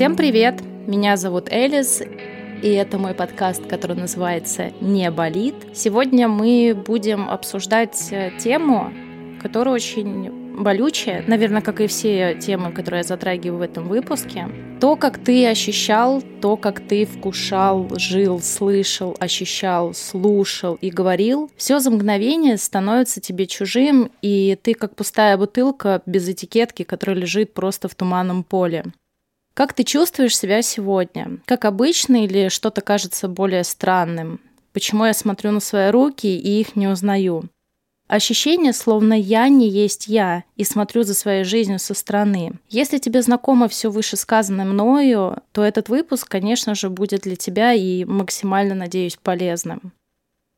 [0.00, 0.62] Всем привет!
[0.86, 2.00] Меня зовут Элис,
[2.62, 5.54] и это мой подкаст, который называется «Не болит».
[5.74, 8.90] Сегодня мы будем обсуждать э, тему,
[9.42, 14.48] которая очень болючая, наверное, как и все темы, которые я затрагиваю в этом выпуске.
[14.80, 21.78] То, как ты ощущал, то, как ты вкушал, жил, слышал, ощущал, слушал и говорил, все
[21.78, 27.86] за мгновение становится тебе чужим, и ты как пустая бутылка без этикетки, которая лежит просто
[27.86, 28.84] в туманном поле.
[29.60, 31.36] Как ты чувствуешь себя сегодня?
[31.44, 34.40] Как обычно или что-то кажется более странным?
[34.72, 37.44] Почему я смотрю на свои руки и их не узнаю?
[38.08, 42.52] Ощущение, словно я не есть я и смотрю за своей жизнью со стороны.
[42.70, 48.06] Если тебе знакомо все вышесказанное мною, то этот выпуск, конечно же, будет для тебя и
[48.06, 49.92] максимально, надеюсь, полезным.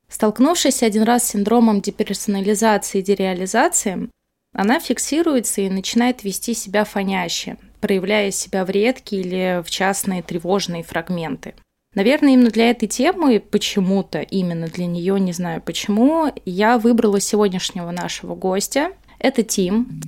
[0.09, 4.11] Столкнувшись один раз с синдромом деперсонализации и дереализации,
[4.55, 10.84] она фиксируется и начинает вести себя фоняще, проявляя себя в редкие или в частные тревожные
[10.84, 11.55] фрагменты.
[11.94, 17.91] Наверное, именно для этой темы, почему-то именно для нее, не знаю почему, я выбрала сегодняшнего
[17.91, 18.92] нашего гостя.
[19.19, 20.00] Это Тим.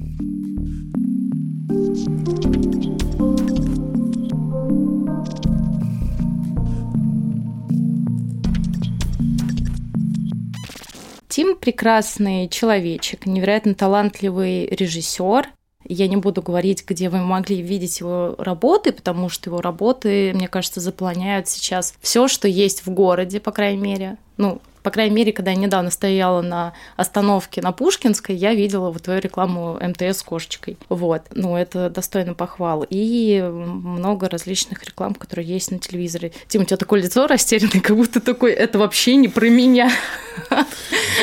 [11.29, 15.49] Тим прекрасный человечек, невероятно талантливый режиссер,
[15.87, 20.49] я не буду говорить, где вы могли видеть его работы, потому что его работы, мне
[20.49, 24.17] кажется, заполняют сейчас все, что есть в городе, по крайней мере.
[24.37, 29.03] Ну, по крайней мере, когда я недавно стояла на остановке на Пушкинской, я видела вот
[29.03, 30.77] твою рекламу МТС с кошечкой.
[30.91, 31.23] Вот.
[31.35, 32.87] Ну, это достойно похвал.
[32.91, 36.33] И много различных реклам, которые есть на телевизоре.
[36.49, 39.91] Тим, у тебя такое лицо растерянное, как будто такой, это вообще не про меня.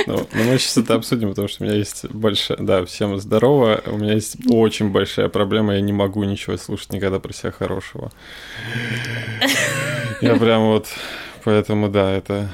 [0.08, 2.58] Ну, ну, мы сейчас это обсудим, потому что у меня есть большая...
[2.58, 3.84] Да, всем здорово.
[3.86, 8.12] У меня есть очень большая проблема, я не могу ничего слушать никогда про себя хорошего.
[10.20, 10.88] Я прям вот...
[11.44, 12.50] Поэтому, да, это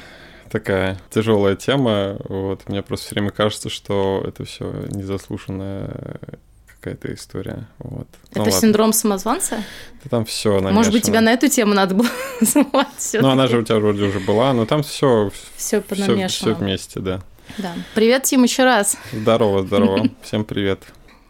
[0.49, 2.17] такая тяжелая тема.
[2.27, 2.67] Вот.
[2.67, 6.19] Мне просто все время кажется, что это все незаслушанная
[6.67, 7.67] какая-то история.
[7.79, 8.07] Вот.
[8.31, 9.63] Это ну, синдром самозванца?
[10.03, 10.73] Да там все намешано.
[10.73, 12.09] Может быть, тебя на эту тему надо было
[12.41, 16.27] звать Ну, она же у тебя вроде уже была, но там все все понамешано.
[16.27, 17.21] Все вместе, да.
[17.57, 17.73] Да.
[17.95, 18.97] Привет, Тим, еще раз.
[19.11, 20.09] Здорово, здорово.
[20.21, 20.81] Всем привет.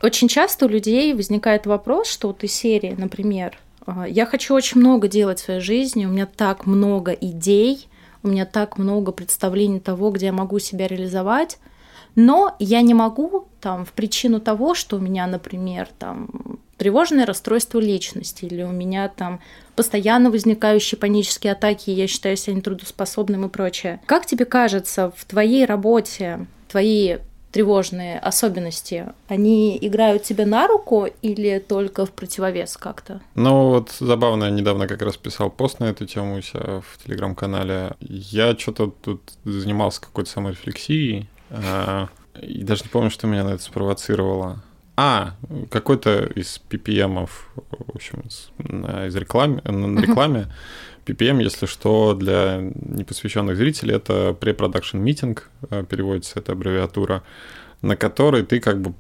[0.02, 4.80] Очень часто у людей возникает вопрос, что вот из серии, например, «А, я хочу очень
[4.80, 7.88] много делать в своей жизни, у меня так много идей,
[8.28, 11.58] у меня так много представлений того, где я могу себя реализовать,
[12.16, 17.80] но я не могу там в причину того, что у меня, например, там тревожное расстройство
[17.80, 19.40] личности или у меня там
[19.76, 24.02] постоянно возникающие панические атаки, я считаю себя нетрудоспособным и прочее.
[24.06, 27.18] Как тебе кажется, в твоей работе твои
[27.58, 33.20] тревожные особенности, они играют тебе на руку или только в противовес как-то?
[33.34, 37.04] Ну вот забавно, я недавно как раз писал пост на эту тему у себя в
[37.04, 37.94] телеграм-канале.
[38.00, 42.10] Я что-то тут занимался какой-то саморефлексией, а,
[42.40, 44.62] и даже не помню, что меня на это спровоцировало.
[44.96, 45.32] А,
[45.72, 48.22] какой-то из PPM, в общем,
[49.08, 50.46] из рекламы, на рекламе,
[51.08, 57.24] PPM, если что, для непосвященных зрителей, это pre-production meeting, э, переводится эта аббревиатура,
[57.82, 58.94] на которой ты как бы,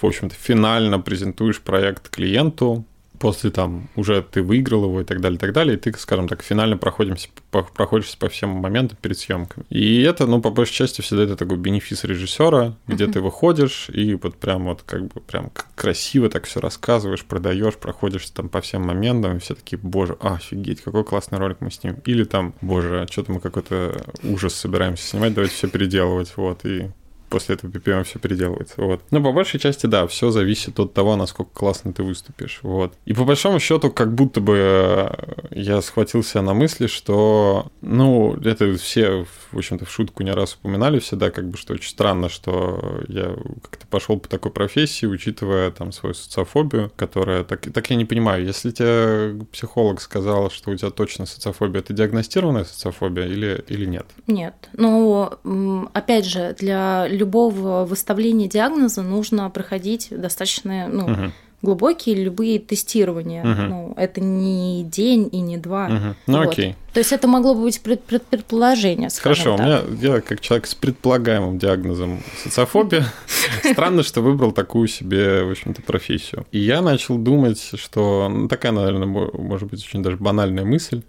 [0.00, 2.84] в общем-то, финально презентуешь проект клиенту,
[3.18, 6.28] после там уже ты выиграл его и так далее, и так далее, и ты, скажем
[6.28, 9.64] так, финально проходимся, по, проходишься по всем моментам перед съемками.
[9.70, 13.12] И это, ну, по большей части всегда это такой бенефис режиссера, где uh-huh.
[13.12, 18.28] ты выходишь и вот прям вот как бы прям красиво так все рассказываешь, продаешь, проходишь
[18.30, 22.00] там по всем моментам, и все такие, боже, а, офигеть, какой классный ролик мы снимем.
[22.04, 26.90] Или там, боже, а что-то мы какой-то ужас собираемся снимать, давайте все переделывать, вот, и
[27.28, 28.74] после этого PPM все переделывается.
[28.78, 29.02] Вот.
[29.10, 32.60] Но по большей части, да, все зависит от того, насколько классно ты выступишь.
[32.62, 32.94] Вот.
[33.04, 35.08] И по большому счету, как будто бы э,
[35.50, 40.98] я схватился на мысли, что, ну, это все, в общем-то, в шутку не раз упоминали
[40.98, 45.92] всегда, как бы, что очень странно, что я как-то пошел по такой профессии, учитывая там
[45.92, 50.90] свою социофобию, которая, так, так я не понимаю, если тебе психолог сказал, что у тебя
[50.90, 54.06] точно социофобия, это диагностированная социофобия или, или нет?
[54.26, 54.54] Нет.
[54.72, 61.32] Ну, опять же, для любого выставления диагноза нужно проходить достаточно ну, угу.
[61.62, 63.42] глубокие любые тестирования.
[63.42, 63.62] Угу.
[63.62, 65.86] Ну, это не день и не два.
[65.86, 66.14] Угу.
[66.28, 66.48] Ну вот.
[66.48, 66.76] окей.
[66.92, 69.08] То есть это могло бы быть пред, пред, предположение.
[69.20, 69.60] Хорошо, так.
[69.60, 73.06] у меня я как человек с предполагаемым диагнозом социофобия,
[73.72, 76.46] странно, что выбрал такую себе, в общем-то, профессию.
[76.52, 81.02] И я начал думать, что ну, такая, наверное, может быть, очень даже банальная мысль,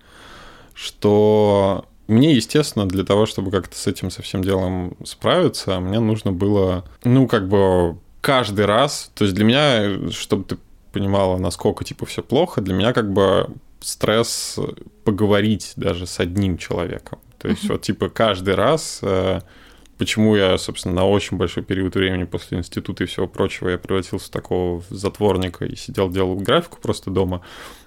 [0.74, 6.32] что мне, естественно, для того, чтобы как-то с этим со всем делом справиться, мне нужно
[6.32, 10.58] было, ну, как бы каждый раз, то есть для меня, чтобы ты
[10.92, 14.60] понимала, насколько, типа, все плохо, для меня как бы стресс
[15.04, 17.20] поговорить даже с одним человеком.
[17.38, 17.72] То есть, mm-hmm.
[17.72, 19.40] вот, типа, каждый раз э,
[20.00, 24.28] почему я, собственно, на очень большой период времени после института и всего прочего я превратился
[24.28, 27.42] в такого затворника и сидел, делал графику просто дома,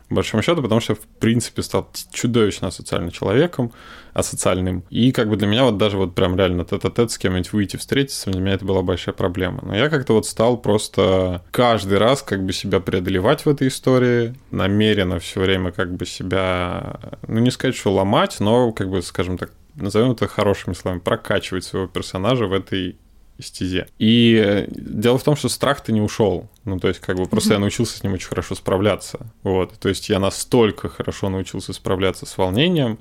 [0.08, 3.72] по большому счету, потому что, в принципе, стал чудовищно асоциальным человеком,
[4.12, 4.84] асоциальным.
[4.90, 8.30] И как бы для меня вот даже вот прям реально тет-а-тет с кем-нибудь выйти, встретиться,
[8.30, 9.60] для меня это была большая проблема.
[9.62, 14.34] Но я как-то вот стал просто каждый раз как бы себя преодолевать в этой истории,
[14.50, 19.38] намеренно все время как бы себя, ну не сказать, что ломать, но как бы, скажем
[19.38, 22.96] так, назовем это хорошими словами, прокачивать своего персонажа в этой
[23.40, 23.86] стезе.
[23.98, 26.48] И дело в том, что страх-то не ушел.
[26.64, 29.26] Ну, то есть, как бы просто я научился с ним очень хорошо справляться.
[29.42, 29.72] Вот.
[29.78, 32.98] То есть я настолько хорошо научился справляться с волнением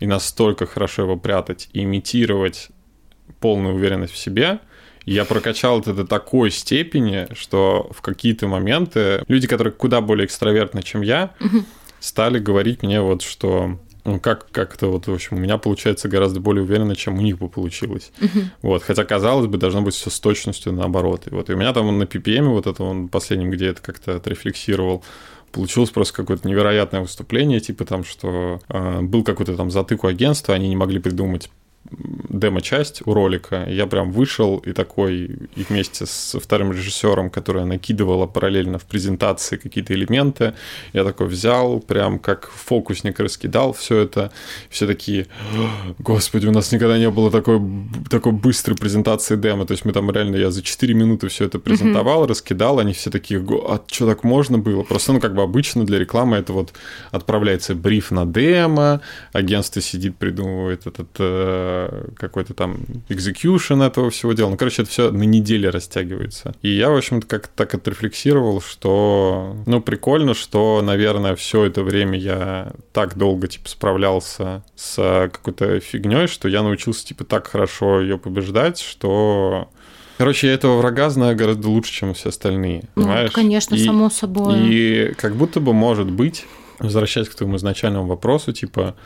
[0.00, 2.68] и настолько хорошо его прятать и имитировать
[3.38, 4.58] полную уверенность в себе,
[5.06, 10.82] я прокачал это до такой степени, что в какие-то моменты люди, которые куда более экстравертны,
[10.82, 11.34] чем я,
[12.00, 16.08] стали говорить мне вот, что ну, как, как это вот, в общем, у меня получается
[16.08, 18.12] гораздо более уверенно, чем у них бы получилось.
[18.18, 18.44] Uh-huh.
[18.62, 21.26] Вот, хотя, казалось бы, должно быть все с точностью наоборот.
[21.26, 24.16] И вот и у меня там на PPM, вот это он последнем, где это как-то
[24.16, 25.04] отрефлексировал,
[25.52, 30.54] получилось просто какое-то невероятное выступление, типа там, что э, был какой-то там затык у агентства,
[30.54, 31.50] они не могли придумать
[32.28, 33.64] демо-часть у ролика.
[33.68, 39.56] Я прям вышел и такой, и вместе со вторым режиссером, которая накидывала параллельно в презентации
[39.56, 40.54] какие-то элементы,
[40.92, 44.30] я такой взял, прям как фокусник раскидал все это.
[44.68, 45.26] Все такие,
[45.98, 47.60] господи, у нас никогда не было такой,
[48.08, 49.66] такой быстрой презентации демо.
[49.66, 52.28] То есть мы там реально, я за 4 минуты все это презентовал, mm-hmm.
[52.28, 54.82] раскидал, они все такие, а что так можно было?
[54.82, 56.72] Просто, ну, как бы обычно для рекламы это вот
[57.10, 59.00] отправляется бриф на демо,
[59.32, 61.69] агентство сидит, придумывает этот э,
[62.16, 62.78] какой-то там
[63.08, 64.50] execution этого всего дела.
[64.50, 66.54] Ну, короче, это все на неделе растягивается.
[66.62, 72.18] И я, в общем-то, как так отрефлексировал, что, ну, прикольно, что, наверное, все это время
[72.18, 78.18] я так долго, типа, справлялся с какой-то фигней, что я научился, типа, так хорошо ее
[78.18, 79.68] побеждать, что
[80.20, 82.82] Короче, я этого врага знаю гораздо лучше, чем все остальные.
[82.94, 83.30] Ну, понимаешь?
[83.30, 84.68] конечно, и, само собой.
[84.68, 86.44] И как будто бы может быть,
[86.78, 88.96] возвращаясь к твоему изначальному вопросу, типа,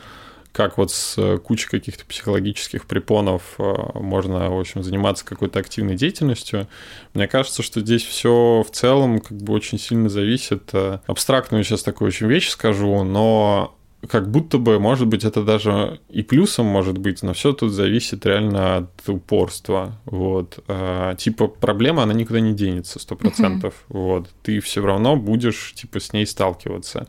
[0.55, 5.95] как вот с э, кучей каких-то психологических препонов э, можно, в общем, заниматься какой-то активной
[5.95, 6.67] деятельностью.
[7.13, 10.69] Мне кажется, что здесь все в целом как бы очень сильно зависит.
[10.71, 13.75] Э, абстрактную сейчас такую очень вещь скажу, но
[14.07, 18.25] как будто бы, может быть, это даже и плюсом может быть, но все тут зависит
[18.25, 19.99] реально от упорства.
[20.05, 20.63] Вот.
[20.69, 23.73] А, типа проблема, она никуда не денется, сто процентов.
[23.89, 23.97] Uh-huh.
[23.97, 24.29] Вот.
[24.41, 27.07] Ты все равно будешь, типа, с ней сталкиваться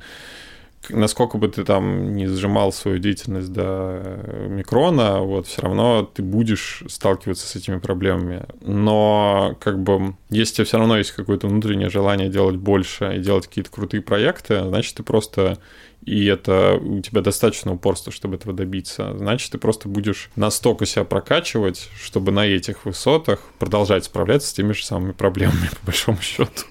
[0.89, 6.83] насколько бы ты там не сжимал свою деятельность до микрона, вот все равно ты будешь
[6.89, 8.45] сталкиваться с этими проблемами.
[8.61, 13.21] Но как бы если у тебя все равно есть какое-то внутреннее желание делать больше и
[13.21, 15.59] делать какие-то крутые проекты, значит ты просто
[16.07, 21.05] и это у тебя достаточно упорства, чтобы этого добиться, значит, ты просто будешь настолько себя
[21.05, 26.63] прокачивать, чтобы на этих высотах продолжать справляться с теми же самыми проблемами, по большому счету.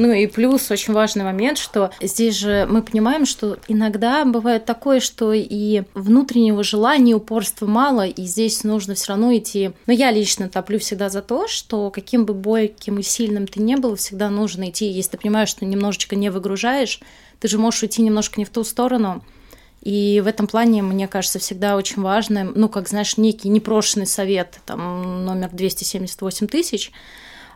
[0.00, 4.98] Ну и плюс очень важный момент, что здесь же мы понимаем, что иногда бывает такое,
[4.98, 9.72] что и внутреннего желания, упорства мало, и здесь нужно все равно идти.
[9.86, 13.76] Но я лично топлю всегда за то, что каким бы бойким и сильным ты не
[13.76, 14.86] был, всегда нужно идти.
[14.86, 17.00] Если ты понимаешь, что немножечко не выгружаешь,
[17.38, 19.22] ты же можешь уйти немножко не в ту сторону.
[19.82, 24.60] И в этом плане, мне кажется, всегда очень важным, ну, как, знаешь, некий непрошенный совет,
[24.64, 26.90] там, номер 278 тысяч,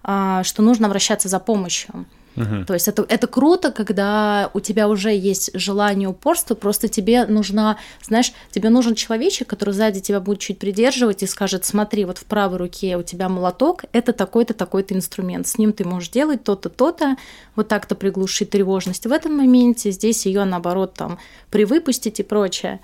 [0.03, 2.05] а, что нужно обращаться за помощью.
[2.37, 2.65] Угу.
[2.67, 7.79] То есть это, это круто, когда у тебя уже есть желание упорства, просто тебе нужна,
[8.03, 12.25] знаешь, тебе нужен человечек, который сзади тебя будет чуть придерживать и скажет, смотри, вот в
[12.25, 16.69] правой руке у тебя молоток, это такой-то, такой-то инструмент, с ним ты можешь делать то-то,
[16.69, 17.17] то-то,
[17.55, 21.19] вот так-то приглушить тревожность в этом моменте, здесь ее наоборот там
[21.51, 22.81] привыпустить и прочее.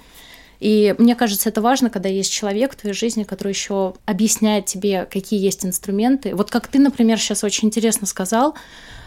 [0.60, 5.06] И мне кажется, это важно, когда есть человек в твоей жизни, который еще объясняет тебе,
[5.10, 6.34] какие есть инструменты.
[6.34, 8.54] Вот как ты, например, сейчас очень интересно сказал,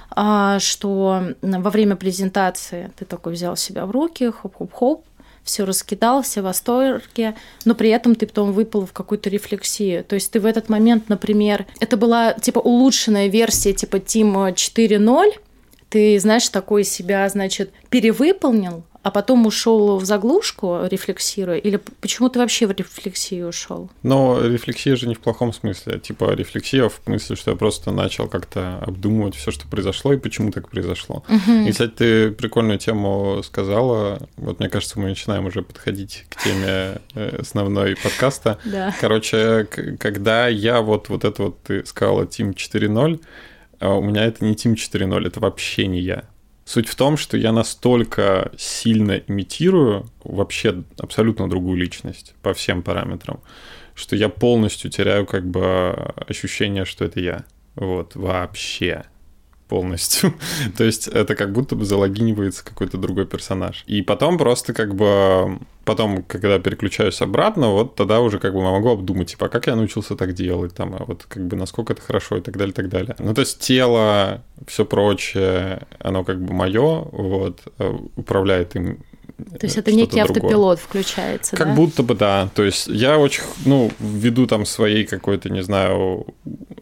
[0.10, 5.04] что во время презентации ты такой взял себя в руки, хоп-хоп-хоп,
[5.44, 10.04] все раскидал, все в восторге, но при этом ты потом выпал в какую-то рефлексию.
[10.04, 15.32] То есть ты в этот момент, например, это была типа улучшенная версия типа Team 4.0,
[15.90, 22.40] ты, знаешь, такой себя, значит, перевыполнил, а потом ушел в заглушку, рефлексируя, или почему ты
[22.40, 23.90] вообще в рефлексию ушел?
[24.02, 28.30] Но рефлексия же не в плохом смысле, типа рефлексия в смысле, что я просто начал
[28.30, 31.24] как-то обдумывать все, что произошло и почему так произошло.
[31.28, 31.52] Угу.
[31.68, 37.02] И, кстати, ты прикольную тему сказала, вот мне кажется, мы начинаем уже подходить к теме
[37.16, 38.58] э, основной подкаста.
[38.64, 38.96] Да.
[39.02, 39.68] Короче,
[40.00, 43.20] когда я вот, вот это вот, ты сказала, Team 4.0,
[43.80, 46.24] а у меня это не Team 4.0, это вообще не я.
[46.66, 53.42] Суть в том, что я настолько сильно имитирую вообще абсолютно другую личность по всем параметрам,
[53.96, 55.92] что я полностью теряю как бы
[56.28, 57.44] ощущение, что это я.
[57.76, 59.04] Вот, вообще
[59.74, 60.36] полностью.
[60.78, 63.84] То есть это как будто бы залогинивается какой-то другой персонаж.
[63.88, 65.58] И потом просто как бы...
[65.84, 69.76] Потом, когда переключаюсь обратно, вот тогда уже как бы могу обдумать, типа, а как я
[69.76, 72.76] научился так делать, там, а вот как бы насколько это хорошо и так далее, и
[72.76, 73.16] так далее.
[73.20, 79.00] Ну, то есть тело, все прочее, оно как бы мое, вот, э, управляет им
[79.38, 80.24] то есть это некий другое.
[80.38, 81.74] автопилот включается, Как да?
[81.74, 82.50] будто бы да.
[82.54, 86.28] То есть я очень, ну, ввиду там своей какой-то, не знаю,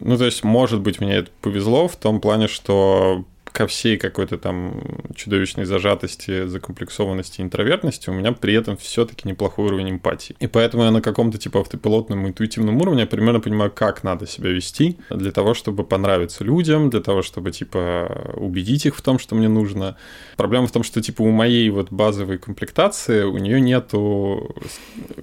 [0.00, 4.38] ну, то есть, может быть, мне это повезло в том плане, что ко всей какой-то
[4.38, 4.80] там
[5.14, 10.34] чудовищной зажатости, закомплексованности, интровертности, у меня при этом все-таки неплохой уровень эмпатии.
[10.40, 14.50] И поэтому я на каком-то типа автопилотном интуитивном уровне я примерно понимаю, как надо себя
[14.50, 19.34] вести для того, чтобы понравиться людям, для того, чтобы типа убедить их в том, что
[19.34, 19.96] мне нужно.
[20.36, 24.54] Проблема в том, что типа у моей вот базовой комплектации у нее нету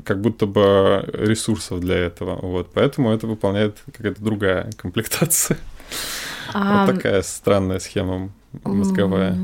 [0.04, 2.36] как будто бы ресурсов для этого.
[2.36, 5.58] Вот, поэтому это выполняет какая-то другая комплектация.
[6.54, 6.86] А...
[6.86, 8.30] Вот такая странная схема
[8.64, 9.38] мозговая.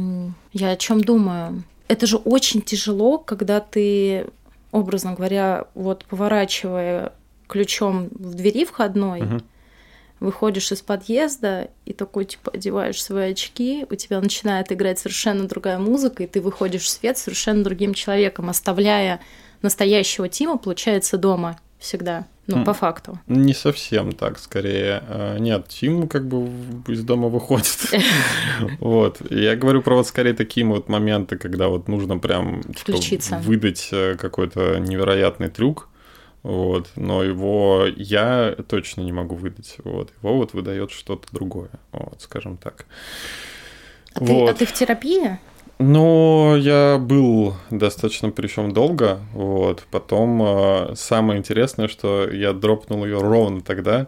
[0.53, 1.63] Я о чем думаю?
[1.87, 4.27] Это же очень тяжело, когда ты,
[4.71, 7.13] образно говоря, вот поворачивая
[7.47, 9.41] ключом в двери входной, угу.
[10.19, 15.77] выходишь из подъезда и такой, типа, одеваешь свои очки, у тебя начинает играть совершенно другая
[15.77, 19.19] музыка, и ты выходишь в свет совершенно другим человеком, оставляя
[19.61, 22.25] настоящего Тима, получается, дома всегда.
[22.47, 23.19] Ну, по факту.
[23.27, 25.03] Не совсем так, скорее.
[25.07, 26.47] А, нет, Тим как бы
[26.91, 27.77] из дома выходит.
[28.79, 29.19] Вот.
[29.31, 34.15] Я говорю про вот скорее такие вот моменты, когда вот нужно прям типа, выдать э,
[34.15, 35.89] какой-то невероятный трюк.
[36.43, 39.77] Вот, но его я точно не могу выдать.
[39.83, 42.85] Вот, его вот выдает что-то другое, вот, скажем так.
[44.13, 44.45] А, вот.
[44.45, 45.39] ты, а ты в терапии?
[45.77, 49.83] Ну, я был достаточно причем долго, вот.
[49.91, 54.07] Потом э, самое интересное, что я дропнул ее ровно тогда,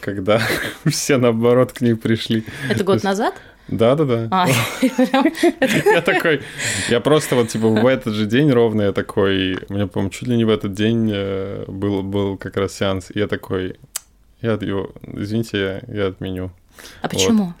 [0.00, 0.42] когда
[0.86, 2.44] все наоборот к ней пришли.
[2.68, 3.34] Это год назад?
[3.68, 4.46] Да, да, да.
[4.80, 6.42] Я такой,
[6.88, 10.28] я просто вот типа в этот же день ровно я такой, у меня, по-моему, чуть
[10.28, 13.76] ли не в этот день э, был, был как раз сеанс, и я такой,
[14.42, 16.52] я его, извините, я отменю.
[17.00, 17.46] А почему?
[17.46, 17.54] Вот.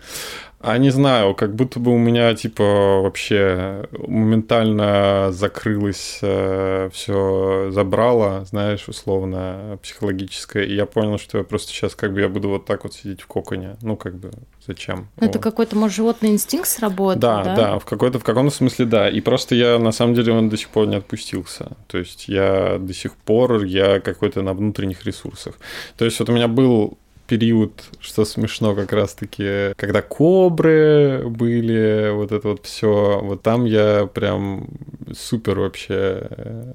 [0.66, 8.44] А не знаю, как будто бы у меня типа вообще моментально закрылось, э, все забрало,
[8.46, 10.64] знаешь, условно, психологическое.
[10.64, 13.22] И я понял, что я просто сейчас как бы я буду вот так вот сидеть
[13.22, 13.76] в коконе.
[13.80, 14.32] Ну, как бы,
[14.66, 15.08] зачем?
[15.20, 15.44] Ну, это вот.
[15.44, 17.44] какой-то, может, животный инстинкт сработал, да?
[17.44, 19.08] Да, да, в, какой-то, в каком-то смысле да.
[19.08, 21.76] И просто я, на самом деле, он до сих пор не отпустился.
[21.86, 25.54] То есть я до сих пор, я какой-то на внутренних ресурсах.
[25.96, 32.32] То есть вот у меня был период, что смешно как раз-таки, когда кобры были, вот
[32.32, 34.68] это вот все, вот там я прям
[35.14, 36.72] супер вообще э,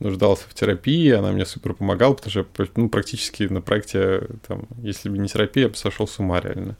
[0.00, 2.46] нуждался в терапии, она мне супер помогала, потому что
[2.76, 6.76] ну, практически на проекте, там, если бы не терапия, я бы сошел с ума реально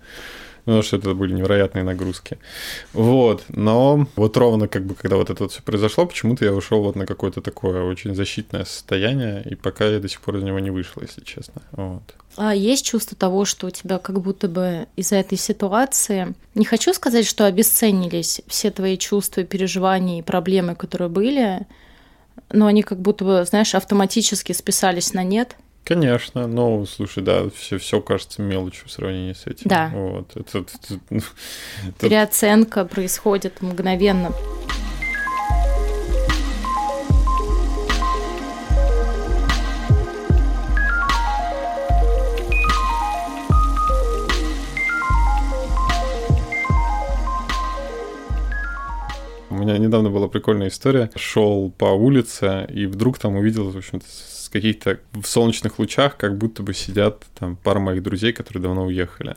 [0.64, 2.38] потому что это были невероятные нагрузки.
[2.92, 6.82] Вот, но вот ровно как бы, когда вот это вот все произошло, почему-то я ушел
[6.82, 10.58] вот на какое-то такое очень защитное состояние, и пока я до сих пор из него
[10.58, 11.62] не вышел, если честно.
[11.72, 12.02] Вот.
[12.36, 16.34] А есть чувство того, что у тебя как будто бы из-за этой ситуации...
[16.54, 21.66] Не хочу сказать, что обесценились все твои чувства, переживания и проблемы, которые были,
[22.52, 25.56] но они как будто бы, знаешь, автоматически списались на нет.
[25.84, 29.68] Конечно, но слушай, да, все, все кажется мелочью в сравнении с этим.
[29.68, 29.90] Да.
[29.92, 30.72] Вот, это, это,
[31.10, 31.24] это...
[32.00, 34.32] Переоценка происходит мгновенно.
[49.50, 51.10] У меня недавно была прикольная история.
[51.14, 54.06] Шел по улице и вдруг там увидел, в общем-то,
[54.54, 59.34] каких-то в солнечных лучах, как будто бы сидят там пара моих друзей, которые давно уехали.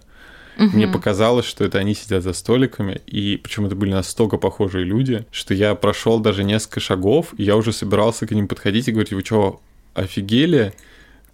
[0.59, 0.75] Угу.
[0.75, 5.25] Мне показалось, что это они сидят за столиками, и причем это были настолько похожие люди,
[5.31, 9.11] что я прошел даже несколько шагов, и я уже собирался к ним подходить и говорить,
[9.11, 9.59] вы что,
[9.95, 10.73] офигели?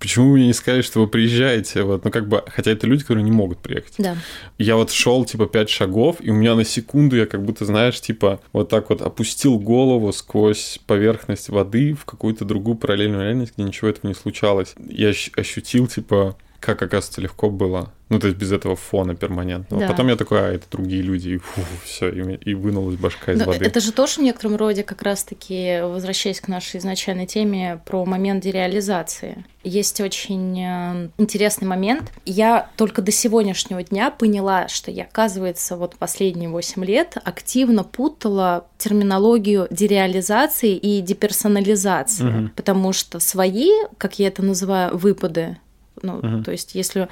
[0.03, 1.83] Почему вы мне не сказали, что вы приезжаете?
[1.83, 3.93] Вот, ну, как бы, хотя это люди, которые не могут приехать.
[3.98, 4.17] Да.
[4.57, 8.01] Я вот шел типа пять шагов, и у меня на секунду я как будто, знаешь,
[8.01, 13.63] типа вот так вот опустил голову сквозь поверхность воды в какую-то другую параллельную реальность, где
[13.63, 14.75] ничего этого не случалось.
[14.77, 17.91] Я ощутил, типа, как, оказывается, легко было.
[18.08, 19.84] Ну, то есть без этого фона перманентного.
[19.84, 19.89] Да.
[19.89, 23.39] Потом я такой, а, это другие люди, и фу, все, и, и вынулась башка из
[23.39, 23.65] Но воды.
[23.65, 28.43] Это же тоже в некотором роде как раз-таки, возвращаясь к нашей изначальной теме про момент
[28.43, 29.43] дереализации.
[29.63, 32.12] Есть очень э, интересный момент.
[32.25, 38.67] Я только до сегодняшнего дня поняла, что я, оказывается, вот последние 8 лет активно путала
[38.77, 42.27] терминологию дереализации и деперсонализации.
[42.27, 42.50] Угу.
[42.55, 45.58] Потому что свои, как я это называю, выпады,
[46.03, 46.43] ну, угу.
[46.43, 47.07] то есть если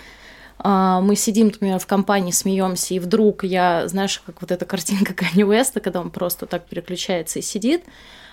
[0.60, 5.14] а, мы сидим, например, в компании, смеемся, и вдруг я, знаешь, как вот эта картинка
[5.16, 7.84] Канни Уэста, когда он просто так переключается и сидит,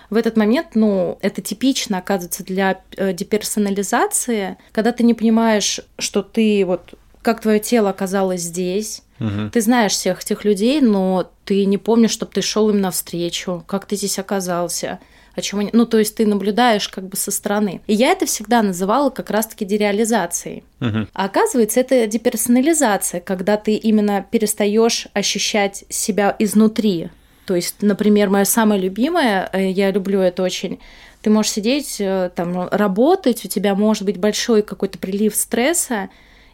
[0.09, 6.23] в этот момент, ну, это типично, оказывается, для э, деперсонализации, когда ты не понимаешь, что
[6.23, 9.03] ты вот как твое тело оказалось здесь.
[9.19, 9.49] Угу.
[9.51, 13.85] Ты знаешь всех этих людей, но ты не помнишь, чтобы ты шел им навстречу, как
[13.85, 14.99] ты здесь оказался
[15.35, 15.69] о чем они...
[15.73, 17.81] Ну, то есть ты наблюдаешь как бы со стороны.
[17.87, 20.63] И я это всегда называла как раз-таки дереализацией.
[20.81, 21.07] Угу.
[21.13, 27.09] А оказывается, это деперсонализация, когда ты именно перестаешь ощущать себя изнутри.
[27.45, 30.79] То есть, например, моя самая любимая, э, я люблю это очень,
[31.23, 36.09] ты можешь сидеть, э, там, работать, у тебя может быть большой какой-то прилив стресса,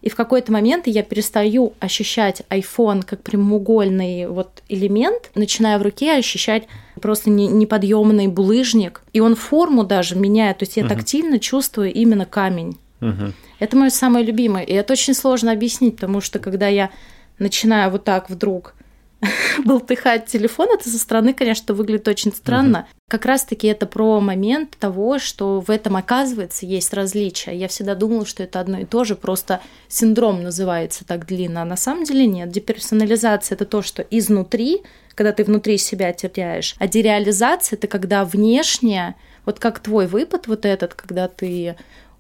[0.06, 6.14] и в какой-то момент я перестаю ощущать iPhone как прямоугольный вот элемент, начинаю в руке
[6.14, 6.68] ощущать
[7.02, 10.90] просто неподъемный булыжник, и он форму даже меняет, то есть я uh-huh.
[10.90, 12.78] тактильно чувствую именно камень.
[13.02, 13.34] Uh-huh.
[13.58, 16.92] Это мое самое любимое, и это очень сложно объяснить, потому что когда я
[17.40, 18.76] начинаю вот так вдруг
[19.66, 22.80] болтыхать телефон, это со стороны, конечно, выглядит очень странно.
[22.80, 22.88] Угу.
[23.10, 27.52] Как раз-таки это про момент того, что в этом, оказывается, есть различия.
[27.56, 31.66] Я всегда думала, что это одно и то же, просто синдром называется так длинно, а
[31.66, 32.50] на самом деле нет.
[32.50, 34.82] Деперсонализация– это то, что изнутри,
[35.14, 39.16] когда ты внутри себя теряешь, а дереализация– это когда внешне,
[39.46, 41.76] вот как твой выпад вот этот, когда ты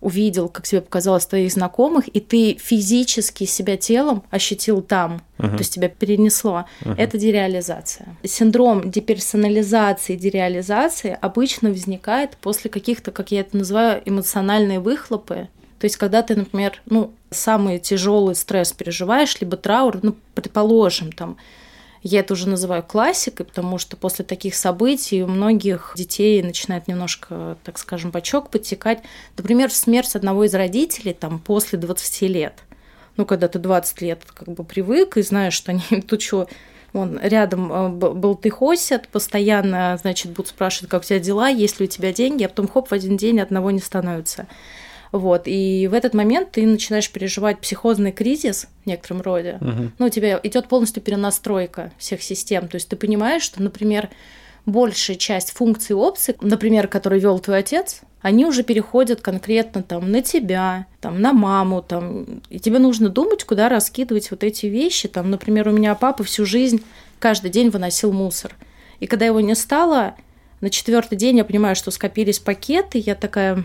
[0.05, 5.50] увидел, как тебе показалось, твоих знакомых, и ты физически себя телом ощутил там, uh-huh.
[5.50, 6.65] то есть тебя перенесло.
[6.81, 6.93] Uh-huh.
[6.95, 8.15] Это дереализация.
[8.24, 15.47] Синдром деперсонализации, дереализации обычно возникает после каких-то, как я это называю, эмоциональные выхлопы.
[15.79, 21.38] То есть, когда ты, например, ну, самый тяжелый стресс переживаешь, либо траур, ну, предположим, там,
[22.07, 27.57] я это уже называю классикой, потому что после таких событий у многих детей начинает немножко,
[27.63, 29.01] так скажем, бачок подтекать.
[29.35, 32.53] Например, смерть одного из родителей там, после 20 лет.
[33.18, 36.48] Ну, когда ты 20 лет как бы привык и знаешь, что они тут что,
[36.94, 41.79] он рядом э, был ты хосят, постоянно, значит, будут спрашивать, как у тебя дела, есть
[41.79, 44.46] ли у тебя деньги, а потом хоп, в один день одного не становится.
[45.16, 49.58] Вот, и в этот момент ты начинаешь переживать психозный кризис в некотором роде.
[49.62, 49.92] Угу.
[49.98, 52.68] Ну, у тебя идет полностью перенастройка всех систем.
[52.68, 54.10] То есть ты понимаешь, что, например,
[54.66, 60.22] большая часть функций опций, например, который вел твой отец, они уже переходят конкретно там на
[60.22, 65.08] тебя, там на маму, там, и тебе нужно думать, куда раскидывать вот эти вещи.
[65.08, 66.84] Там, например, у меня папа всю жизнь
[67.20, 68.54] каждый день выносил мусор.
[69.00, 70.16] И когда его не стало,
[70.60, 73.64] на четвертый день я понимаю, что скопились пакеты, я такая,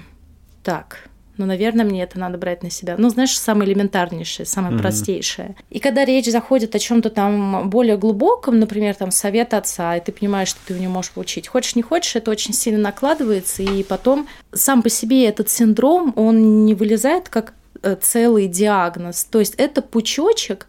[0.62, 2.96] так, но, наверное, мне это надо брать на себя.
[2.98, 4.80] Ну, знаешь, самое элементарнейшее, самое mm-hmm.
[4.80, 5.56] простейшее.
[5.70, 10.12] И когда речь заходит о чем-то там более глубоком, например, там совет отца, и ты
[10.12, 11.48] понимаешь, что ты у него можешь получить.
[11.48, 16.66] Хочешь, не хочешь, это очень сильно накладывается, и потом сам по себе этот синдром, он
[16.66, 19.24] не вылезает как э, целый диагноз.
[19.24, 20.66] То есть это пучочек,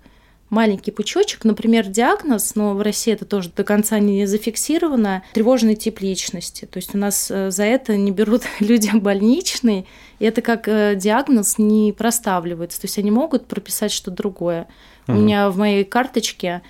[0.51, 6.01] маленький пучочек, например, диагноз, но в России это тоже до конца не зафиксировано, тревожный тип
[6.01, 6.65] личности.
[6.65, 9.85] То есть у нас э, за это не берут люди больничные,
[10.23, 12.81] это как э, диагноз не проставливается.
[12.81, 14.67] То есть они могут прописать что-то другое.
[15.07, 15.17] Угу.
[15.17, 16.61] У меня в моей карточке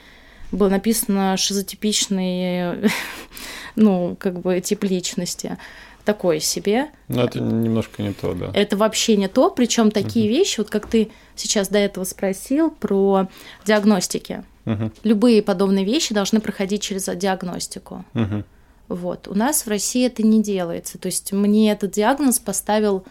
[0.52, 2.90] было написано шизотипичный,
[3.76, 5.58] ну, как бы тип личности
[6.04, 6.88] такое себе.
[7.08, 8.52] Но это немножко не то, да.
[8.54, 10.38] Это вообще не то, причем такие угу.
[10.38, 13.28] вещи, вот как ты сейчас до этого спросил про
[13.66, 14.44] диагностики.
[14.66, 14.92] Угу.
[15.04, 18.06] Любые подобные вещи должны проходить через диагностику.
[18.14, 18.44] Угу.
[18.90, 19.28] Вот.
[19.28, 20.98] У нас в России это не делается.
[20.98, 23.06] То есть мне этот диагноз поставил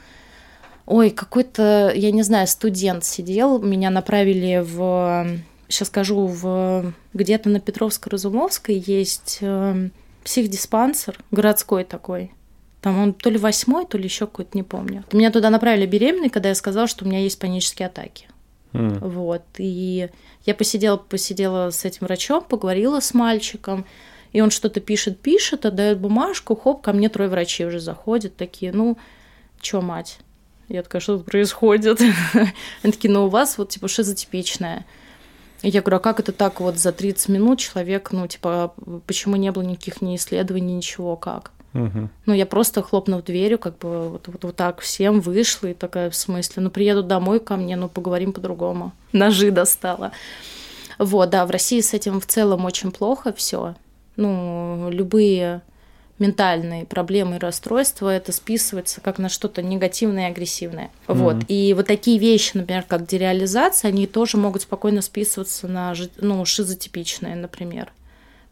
[0.86, 5.38] Ой, какой-то, я не знаю, студент сидел, меня направили в,
[5.68, 9.90] сейчас скажу, в где-то на Петровско-Разумовской есть э,
[10.24, 12.32] психдиспансер, городской такой.
[12.80, 15.04] Там он то ли восьмой, то ли еще какой-то, не помню.
[15.12, 18.26] Меня туда направили беременной, когда я сказала, что у меня есть панические атаки.
[18.72, 19.06] Mm.
[19.06, 19.42] Вот.
[19.58, 20.08] И
[20.46, 23.84] я посидела, посидела с этим врачом, поговорила с мальчиком,
[24.32, 28.72] и он что-то пишет, пишет, отдает бумажку, хоп, ко мне трое врачей уже заходят, такие,
[28.72, 28.96] ну,
[29.60, 30.20] чё, мать?
[30.70, 32.00] Я такая, что тут происходит?
[32.82, 34.86] Они такие, ну у вас вот типа шизотипичная.
[35.62, 38.72] Я говорю, а как это так вот за 30 минут человек, ну типа,
[39.06, 41.50] почему не было никаких ни исследований, ничего, как?
[41.74, 42.08] Угу.
[42.26, 46.08] Ну, я просто хлопнув дверью, как бы вот, вот, вот так всем вышла и такая
[46.08, 48.92] в смысле, ну, приеду домой ко мне, ну, поговорим по-другому.
[49.12, 50.12] Ножи достала.
[50.98, 53.74] Вот, да, в России с этим в целом очень плохо все.
[54.16, 55.62] Ну, любые
[56.20, 60.90] ментальные проблемы и расстройства, это списывается как на что-то негативное и агрессивное.
[61.06, 61.14] Mm-hmm.
[61.14, 61.36] Вот.
[61.48, 67.34] И вот такие вещи, например, как дереализация, они тоже могут спокойно списываться на ну, шизотипичные,
[67.34, 67.92] например.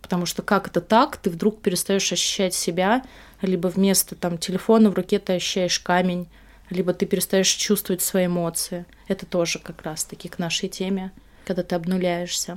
[0.02, 3.02] Потому что как это так, ты вдруг перестаешь ощущать себя,
[3.42, 6.26] либо вместо там телефона в руке ты ощущаешь камень,
[6.70, 8.87] либо ты перестаешь чувствовать свои эмоции.
[9.07, 11.12] Это тоже как раз-таки к нашей теме,
[11.44, 12.57] когда ты обнуляешься.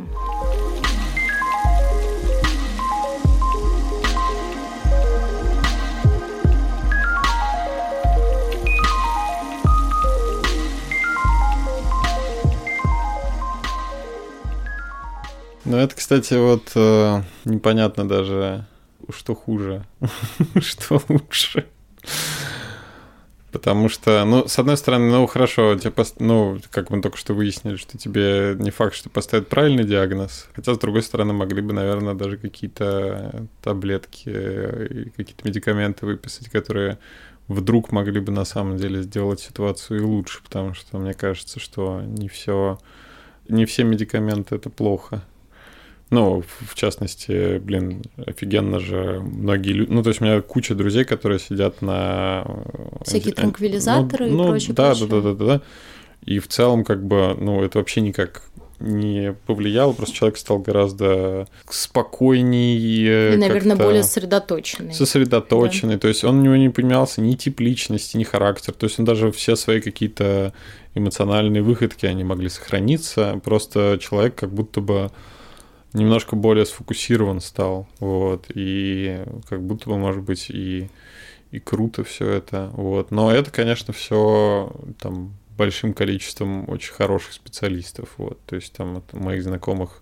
[15.63, 18.65] Ну, это, кстати, вот э, непонятно даже,
[19.09, 19.85] что хуже,
[20.59, 21.67] что лучше.
[23.51, 26.15] Потому что, ну, с одной стороны, ну, хорошо, тебе пост...
[26.19, 30.47] ну, как мы только что выяснили, что тебе не факт, что поставят правильный диагноз.
[30.55, 36.97] Хотя, с другой стороны, могли бы, наверное, даже какие-то таблетки какие-то медикаменты выписать, которые
[37.49, 42.01] вдруг могли бы на самом деле сделать ситуацию и лучше, потому что мне кажется, что
[42.01, 42.79] не все,
[43.49, 45.23] не все медикаменты это плохо.
[46.11, 49.91] Ну, в частности, блин, офигенно же многие люди...
[49.91, 52.43] Ну, то есть у меня куча друзей, которые сидят на...
[52.45, 54.73] Э, Всякие транквилизаторы ну, и прочее.
[54.75, 55.07] Да, прочее.
[55.07, 55.61] да, да, да, да.
[56.25, 58.43] И в целом, как бы, ну, это вообще никак
[58.81, 63.33] не повлияло, просто человек стал гораздо спокойнее.
[63.35, 64.93] И, наверное, более сосредоточенный.
[64.93, 65.93] Сосредоточенный.
[65.93, 65.99] Да.
[66.01, 68.73] То есть он у него не поменялся ни тип личности, ни характер.
[68.73, 70.53] То есть он даже все свои какие-то
[70.93, 73.39] эмоциональные выходки, они могли сохраниться.
[73.45, 75.11] Просто человек как будто бы
[75.93, 80.89] немножко более сфокусирован стал, вот, и как будто бы, может быть, и,
[81.51, 83.11] и круто все это, вот.
[83.11, 89.13] Но это, конечно, все там большим количеством очень хороших специалистов, вот, то есть там от
[89.13, 90.01] моих знакомых,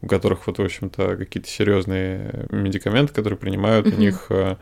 [0.00, 3.94] у которых вот, в общем-то, какие-то серьезные медикаменты, которые принимают, mm-hmm.
[3.94, 4.56] у них, э,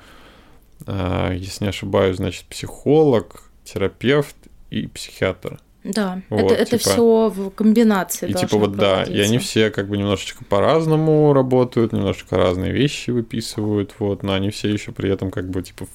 [0.86, 4.36] э, если не ошибаюсь, значит, психолог, терапевт
[4.70, 5.58] и психиатр.
[5.86, 8.28] Да, вот, это, это типа, все в комбинации.
[8.28, 13.10] И типа вот да, и они все как бы немножечко по-разному работают, немножечко разные вещи
[13.10, 15.86] выписывают, вот, но они все еще при этом как бы типа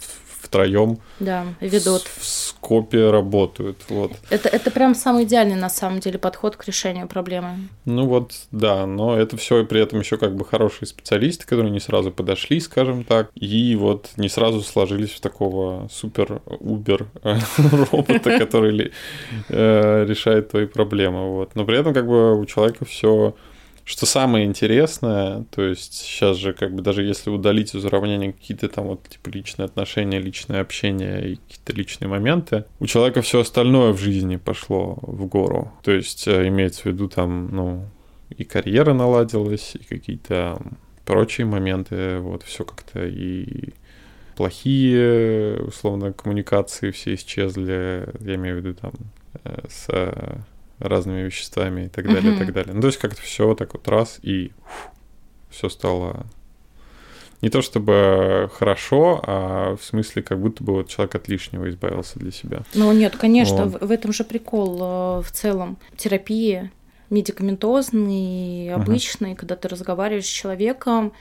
[0.41, 2.03] втроем да, ведут.
[2.03, 2.25] В,
[2.61, 3.77] скопе работают.
[3.89, 4.11] Вот.
[4.29, 7.69] Это, это прям самый идеальный на самом деле подход к решению проблемы.
[7.85, 11.71] Ну вот, да, но это все и при этом еще как бы хорошие специалисты, которые
[11.71, 17.07] не сразу подошли, скажем так, и вот не сразу сложились в такого супер-убер
[17.91, 18.91] робота, который
[19.49, 21.31] э, решает твои проблемы.
[21.31, 21.55] Вот.
[21.55, 23.35] Но при этом как бы у человека все
[23.83, 28.67] что самое интересное, то есть сейчас же как бы даже если удалить из уравнения какие-то
[28.69, 33.93] там вот типа личные отношения, личное общение и какие-то личные моменты, у человека все остальное
[33.93, 35.71] в жизни пошло в гору.
[35.83, 37.85] То есть э, имеется в виду там, ну,
[38.29, 40.61] и карьера наладилась, и какие-то
[41.05, 43.73] прочие моменты, вот все как-то и
[44.35, 48.93] плохие, условно, коммуникации все исчезли, я имею в виду там
[49.43, 49.87] э, с
[50.81, 52.73] разными веществами и так далее, и так далее.
[52.73, 54.51] Ну, то есть как-то все так вот раз и
[55.49, 56.25] все стало
[57.41, 62.19] не то чтобы хорошо, а в смысле, как будто бы вот человек от лишнего избавился
[62.19, 62.61] для себя.
[62.75, 63.81] Ну нет, конечно, вот.
[63.81, 66.71] в этом же прикол э, в целом терапии
[67.09, 69.35] медикаментозный, обычный, uh-huh.
[69.35, 71.13] когда ты разговариваешь с человеком,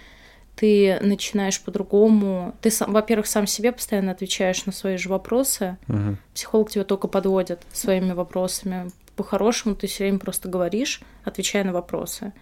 [0.55, 2.55] ты начинаешь по-другому.
[2.61, 5.79] Ты, сам, во-первых, сам себе постоянно отвечаешь на свои же вопросы.
[5.89, 6.17] Uh-huh.
[6.35, 12.33] Психолог тебя только подводит своими вопросами по-хорошему ты все время просто говоришь, отвечая на вопросы.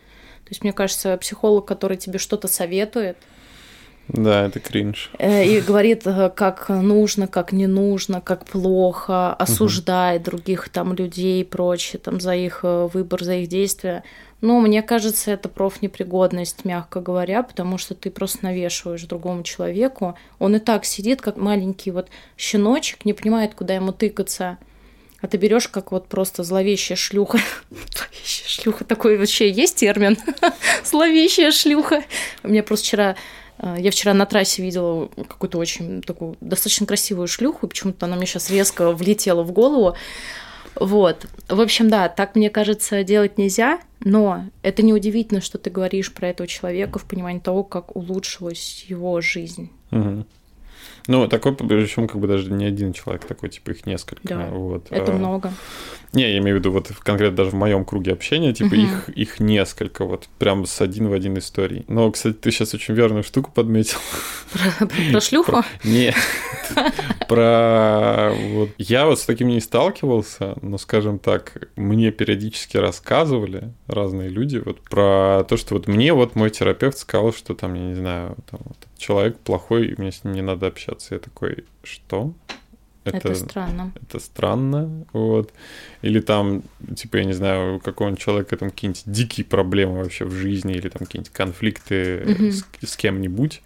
[0.44, 3.16] То есть, мне кажется, психолог, который тебе что-то советует,
[4.08, 5.10] да, это кринж.
[5.18, 10.30] Э, и говорит, э, как нужно, как не нужно, как плохо, осуждает угу.
[10.30, 14.04] других там людей и прочее, там за их э, выбор, за их действия.
[14.40, 20.14] Но мне кажется, это профнепригодность, мягко говоря, потому что ты просто навешиваешь другому человеку.
[20.38, 24.56] Он и так сидит, как маленький вот щеночек, не понимает, куда ему тыкаться.
[25.20, 27.38] А ты берешь как вот просто зловещая шлюха.
[27.70, 28.84] Зловещая шлюха.
[28.84, 30.16] Такой вообще есть термин?
[30.84, 32.04] Зловещая шлюха.
[32.44, 33.16] У меня просто вчера
[33.58, 38.16] э, я вчера на трассе видела какую-то очень такую достаточно красивую шлюху, и почему-то она
[38.16, 39.96] мне сейчас резко влетела в голову.
[40.76, 41.26] Вот.
[41.48, 46.28] В общем, да, так, мне кажется, делать нельзя, но это неудивительно, что ты говоришь про
[46.28, 49.70] этого человека в понимании того, как улучшилась его жизнь.
[49.90, 50.26] Угу.
[51.08, 54.28] Ну, такой, причем как бы даже не один человек, такой, типа, их несколько.
[54.28, 54.86] Да, вот.
[54.90, 55.52] это А, много.
[56.12, 58.84] Не, я имею в виду, вот конкретно даже в моем круге общения, типа, Мгм.
[58.84, 61.84] их, их несколько, вот прям с один в один историй.
[61.88, 63.98] Но, кстати, ты сейчас очень верную штуку подметил.
[64.52, 65.62] Про, про шлюху?
[65.84, 66.14] Нет.
[67.28, 74.28] Про вот я вот с таким не сталкивался, но, скажем так, мне периодически рассказывали разные
[74.28, 77.94] люди вот про то, что вот мне вот мой терапевт сказал, что там, я не
[77.94, 80.97] знаю, там вот, человек плохой, и мне с ним не надо общаться.
[81.10, 82.34] Я такой, что?
[83.04, 83.92] Это, странно.
[84.02, 85.52] это странно, вот.
[86.02, 86.62] Или там,
[86.94, 90.88] типа, я не знаю, у какого-нибудь человека там какие-нибудь дикие проблемы вообще в жизни, или
[90.88, 92.50] там какие-нибудь конфликты Мгм.
[92.52, 93.62] с, с кем-нибудь,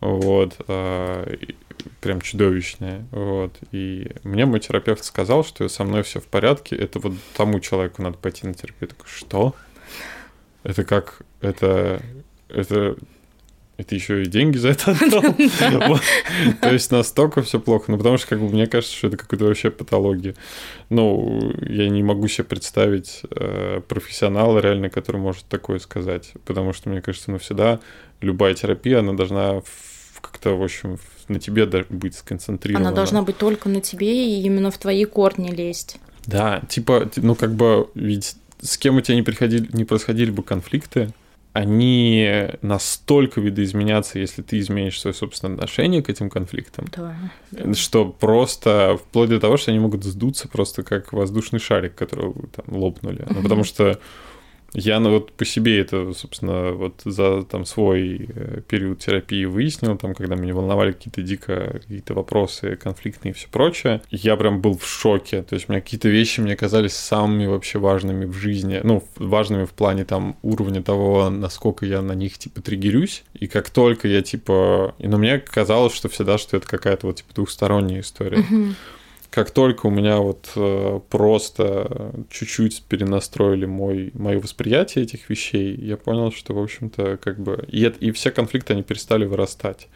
[0.00, 1.56] вот, и
[2.00, 3.52] прям чудовищные, вот.
[3.72, 8.02] И мне мой терапевт сказал, что со мной все в порядке, это вот тому человеку
[8.02, 8.76] надо пойти на терапию.
[8.82, 9.54] Я такой, что?
[10.62, 12.02] Это как, это,
[12.48, 12.96] это
[13.76, 15.22] это еще и деньги за это отдал.
[16.60, 17.90] То есть настолько все плохо.
[17.90, 20.34] Ну, потому что, как бы, мне кажется, что это какая-то вообще патология.
[20.88, 26.32] Ну, я не могу себе представить э, профессионала реально, который может такое сказать.
[26.46, 27.80] Потому что, мне кажется, ну, всегда
[28.20, 29.60] любая терапия, она должна
[30.22, 32.88] как-то, в общем, на тебе быть сконцентрирована.
[32.88, 35.98] Она должна быть только на тебе и именно в твои корни лезть.
[36.26, 40.42] Да, типа, ну как бы, ведь с кем у тебя не, приходили, не происходили бы
[40.42, 41.12] конфликты,
[41.56, 47.16] они настолько видоизменятся, если ты изменишь свое собственное отношение к этим конфликтам, Да.
[47.74, 52.48] что просто вплоть до того, что они могут сдуться просто как воздушный шарик, который вы
[52.54, 53.24] там лопнули.
[53.30, 53.98] Ну, потому что
[54.78, 59.96] я ну, вот по себе это, собственно, вот за там свой э, период терапии выяснил,
[59.96, 64.76] там, когда меня волновали какие-то дико какие-то вопросы конфликтные и все прочее, я прям был
[64.76, 65.42] в шоке.
[65.42, 69.64] То есть у меня какие-то вещи мне казались самыми вообще важными в жизни, ну, важными
[69.64, 73.24] в плане там уровня того, насколько я на них типа триггерюсь.
[73.32, 74.94] И как только я типа...
[74.98, 78.76] И, ну, мне казалось, что всегда, что это какая-то вот типа двухсторонняя история Мгм.
[79.36, 85.98] Как только у меня вот э, просто чуть-чуть перенастроили мой, мое восприятие этих вещей, я
[85.98, 87.62] понял, что, в общем-то, как бы...
[87.68, 89.88] И, и все конфликты, они перестали вырастать.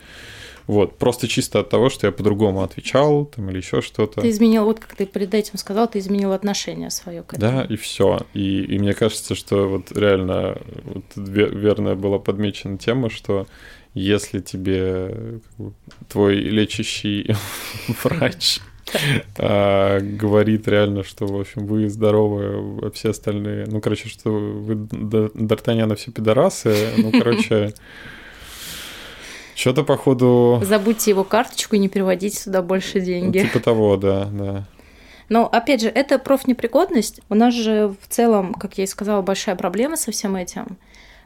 [0.66, 4.20] Вот, просто чисто от того, что я по-другому отвечал, там, или еще что-то.
[4.20, 7.50] Ты изменил, вот как ты перед этим сказал, ты изменил отношение свое к этому.
[7.50, 8.26] Да, и все.
[8.34, 13.46] И, и мне кажется, что вот реально вот ве- верно была подмечена тема, что
[13.94, 15.72] если тебе как бы,
[16.10, 17.34] твой лечащий
[18.04, 18.60] врач
[19.38, 23.66] а, говорит реально, что, в общем, вы здоровы, а все остальные...
[23.66, 26.90] Ну, короче, что вы Д'Артаньяна все пидорасы.
[26.96, 27.74] Ну, короче,
[29.54, 30.60] что-то, походу...
[30.64, 33.40] Забудьте его карточку и не переводите сюда больше деньги.
[33.40, 34.66] Типа того, да, да.
[35.28, 37.20] Но, опять же, это профнепригодность.
[37.28, 40.76] У нас же в целом, как я и сказала, большая проблема со всем этим.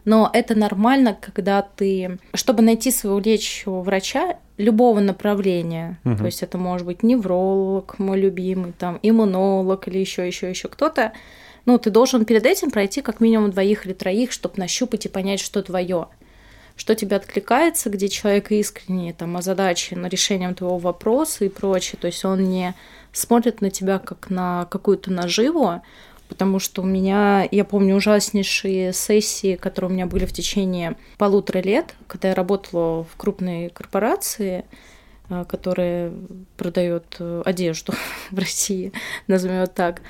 [0.05, 6.19] Но это нормально, когда ты, чтобы найти своего лечащего врача любого направления, Мгм.
[6.19, 11.13] то есть это может быть невролог, мой любимый, там иммунолог или еще, еще, еще кто-то.
[11.67, 15.41] Ну, ты должен перед этим пройти как минимум двоих или троих, чтобы нащупать и понять,
[15.41, 16.09] что твое
[16.77, 21.99] что тебе откликается, где человек искренне там озадачен решением твоего вопроса и прочее.
[22.01, 22.75] То есть он не
[23.13, 25.83] смотрит на тебя как на какую-то наживу,
[26.29, 31.61] потому что у меня, я помню, ужаснейшие сессии, которые у меня были в течение полутора
[31.61, 34.65] лет, когда я работала в крупной корпорации,
[35.29, 36.13] э, которая
[36.57, 37.95] продает э, одежду
[38.31, 38.93] в России,
[39.27, 40.03] назовем ее так.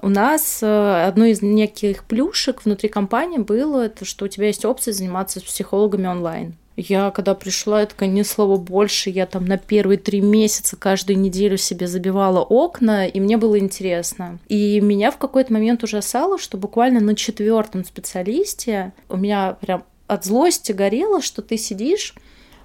[0.00, 4.64] У нас э, одно из неких плюшек внутри компании было, это что у тебя есть
[4.64, 6.56] опция заниматься с психологами онлайн.
[6.76, 11.18] Я когда пришла, я такая, ни слова больше, я там на первые три месяца каждую
[11.18, 14.38] неделю себе забивала окна, и мне было интересно.
[14.48, 20.24] И меня в какой-то момент ужасало, что буквально на четвертом специалисте у меня прям от
[20.24, 22.14] злости горело, что ты сидишь,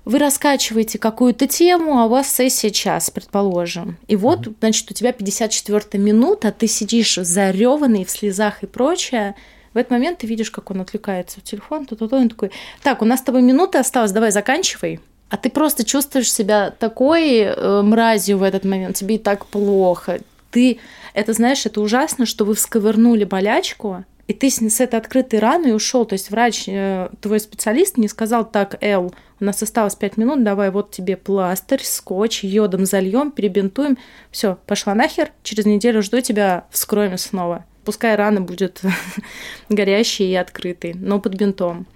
[0.07, 3.97] вы раскачиваете какую-то тему, а у вас сессия час, предположим.
[4.07, 9.35] И вот, значит, у тебя 54 минута, ты сидишь зареванный в слезах и прочее.
[9.77, 12.49] В этот момент ты видишь, как он отвлекается в телефон, то то он такой,
[12.81, 14.99] так, у нас с тобой минута осталась, давай заканчивай.
[15.29, 20.17] А ты просто чувствуешь себя такой э, мразью в этот момент, тебе и так плохо.
[20.49, 20.79] Ты,
[21.13, 26.05] это знаешь, это ужасно, что вы всковырнули болячку, и ты с этой открытой раной ушел.
[26.05, 30.43] То есть врач, э, твой специалист не сказал так, Эл, у нас осталось 5 минут,
[30.43, 33.99] давай вот тебе пластырь, скотч, йодом зальем, перебинтуем.
[34.31, 37.63] Все, пошла нахер, через неделю жду тебя, вскроем снова.
[37.87, 38.81] Пускай рана будет
[39.69, 41.87] горящей и открытой, но под бинтом.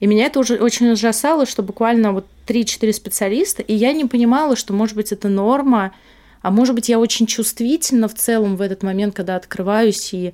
[0.00, 4.56] И меня это уже очень ужасало, что буквально вот 3-4 специалиста, и я не понимала,
[4.56, 5.94] что, может быть, это норма,
[6.40, 10.32] а может быть, я очень чувствительна в целом в этот момент, когда открываюсь, и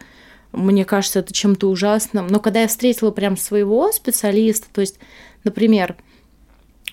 [0.52, 2.28] мне кажется, это чем-то ужасным.
[2.28, 4.98] Но когда я встретила прям своего специалиста, то есть,
[5.44, 5.96] например,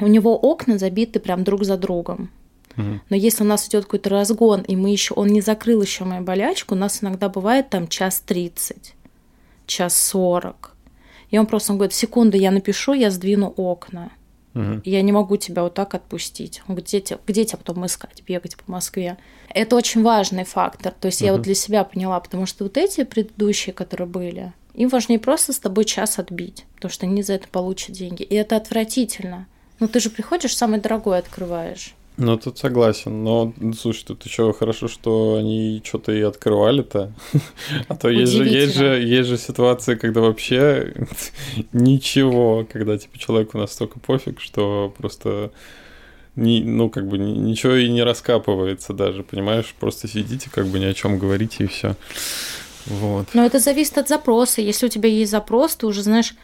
[0.01, 2.29] у него окна забиты прям друг за другом.
[2.75, 6.23] Но если у нас идет какой-то разгон, и мы еще, он не закрыл еще мою
[6.23, 8.95] болячку, у нас иногда бывает там час тридцать,
[9.65, 10.75] час сорок.
[11.31, 14.11] И он просто он говорит, секунду, я напишу, я сдвину окна.
[14.53, 14.81] Угу.
[14.85, 16.61] Я не могу тебя вот так отпустить.
[16.67, 19.17] Он говорит, где, тебя- где тебя потом искать, бегать по Москве?
[19.49, 20.93] Это очень важный фактор.
[20.93, 24.89] То есть я вот для себя поняла, потому что вот эти предыдущие, которые были, им
[24.89, 28.23] важнее просто с тобой час отбить, потому что они за это получат деньги.
[28.23, 29.47] И это отвратительно.
[29.79, 31.93] Ну ты же приходишь, самое дорогое открываешь.
[32.17, 33.23] Ну, тут согласен.
[33.23, 37.13] Но, слушай, тут еще хорошо, что они что-то и открывали-то.
[37.87, 40.93] А то есть же, есть, же, есть же ситуации, когда вообще
[41.73, 45.51] ничего, когда типа человеку настолько пофиг, что просто
[46.35, 49.73] не, ну, как бы ни- ничего и не раскапывается даже, понимаешь?
[49.79, 51.95] Просто сидите, как бы ни о чем говорите и все.
[52.85, 53.27] Вот.
[53.33, 54.61] Но это зависит от запроса.
[54.61, 56.35] Если у тебя есть запрос, ты уже знаешь,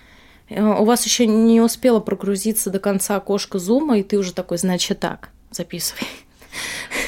[0.49, 4.57] э, у вас еще не успела прогрузиться до конца окошко зума, и ты уже такой,
[4.57, 6.01] значит так, записывай.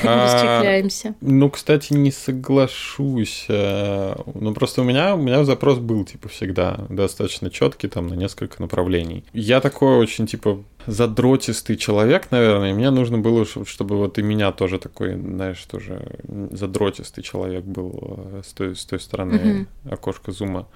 [0.05, 0.25] А,
[0.59, 1.15] Расчехляемся.
[1.21, 3.45] Ну, кстати, не соглашусь.
[3.49, 8.13] э, Ну, просто у меня, у меня запрос был, типа, всегда достаточно четкий, там, на
[8.13, 9.23] несколько направлений.
[9.33, 14.51] Я такой очень, типа, задротистый человек, наверное, и мне нужно было, чтобы вот и меня
[14.51, 16.19] тоже такой, знаешь, тоже
[16.51, 20.67] задротистый человек был э, с той, с той стороны окошка зума.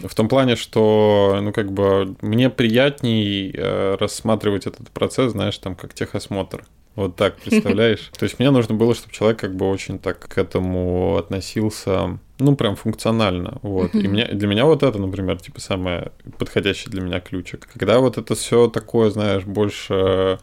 [0.00, 5.74] В том плане, что, ну, как бы, мне приятней э, рассматривать этот процесс, знаешь, там,
[5.74, 6.64] как техосмотр.
[6.94, 8.10] Вот так, представляешь?
[8.18, 12.56] То есть мне нужно было, чтобы человек как бы очень так к этому относился, ну,
[12.56, 13.58] прям функционально.
[13.62, 13.94] Вот.
[13.94, 17.68] И мне, для меня вот это, например, типа самый подходящий для меня ключик.
[17.72, 20.38] Когда вот это все такое, знаешь, больше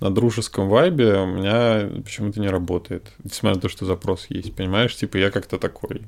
[0.00, 3.12] на дружеском вайбе, у меня почему-то не работает.
[3.22, 4.96] Несмотря на то, что запрос есть, понимаешь?
[4.96, 6.02] Типа я как-то такой.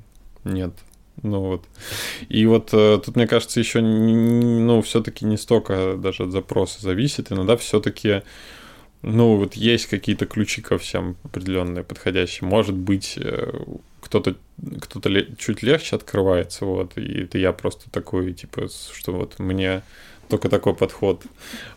[0.45, 0.73] Нет.
[1.23, 1.65] Ну вот.
[2.29, 7.31] И вот э, тут, мне кажется, еще, ну, все-таки не столько даже от запроса зависит.
[7.31, 8.23] Иногда все-таки
[9.03, 12.49] ну, вот есть какие-то ключи ко всем определенные, подходящие.
[12.49, 13.53] Может быть, э,
[14.03, 14.35] кто-то
[14.81, 19.83] кто-то ле- чуть легче открывается, вот, и это я просто такой, типа, что вот мне
[20.29, 21.23] только такой подход,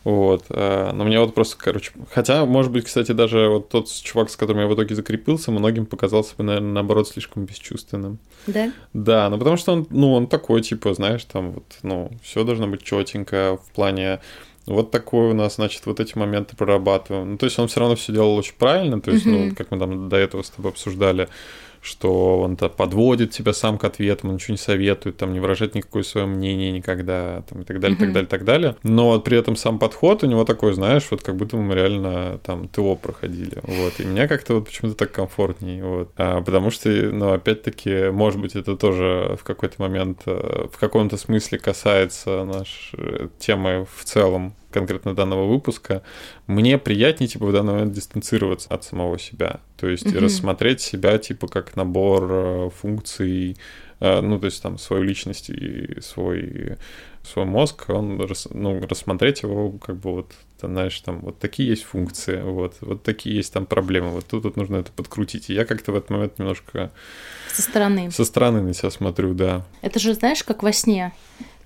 [0.03, 0.45] вот.
[0.49, 4.37] А, Но мне вот просто, короче, хотя, может быть, кстати, даже вот тот чувак, с
[4.37, 8.17] которым я в итоге закрепился, многим показался бы, наверное, наоборот, слишком бесчувственным.
[8.47, 8.71] Да?
[8.93, 12.67] Да, ну потому что он, ну, он такой, типа, знаешь, там вот, ну, все должно
[12.67, 14.19] быть четенько в плане
[14.65, 17.31] вот такой у нас, значит, вот эти моменты прорабатываем.
[17.31, 19.79] Ну, то есть он все равно все делал очень правильно, то есть, ну, как мы
[19.79, 21.27] там до этого с тобой обсуждали,
[21.85, 25.75] что он то подводит тебя сам к ответам, он ничего не советует, там не выражает
[25.75, 28.75] никакое свое мнение никогда, там, и так далее, так далее, так далее.
[28.83, 32.39] Но вот при этом сам подход у него такой, знаешь, вот как будто мы реально
[32.43, 33.99] там ТО проходили, вот.
[33.99, 36.11] И мне как-то вот почему-то так комфортнее, вот.
[36.17, 41.17] А, потому что, ну, опять-таки, может быть, это тоже в какой-то момент, э, в каком-то
[41.17, 46.01] смысле касается нашей темы в целом конкретно данного выпуска,
[46.47, 49.59] мне приятнее, типа, в данный момент дистанцироваться от самого себя.
[49.77, 50.19] То есть Мгм.
[50.25, 53.57] рассмотреть себя, типа, как набор э, функций,
[54.01, 56.75] э, ну, то есть там свою личность и свой,
[57.23, 58.17] свой мозг, он,
[58.51, 63.01] ну, рассмотреть его, как бы вот, ты знаешь, там, вот такие есть функции, вот, вот
[63.03, 65.49] такие есть там проблемы, вот тут вот нужно это подкрутить.
[65.49, 66.91] И я как-то в этот момент немножко
[67.53, 68.11] Со стороны.
[68.11, 69.65] со стороны на себя смотрю, да.
[69.81, 71.13] Это же, знаешь, как во сне.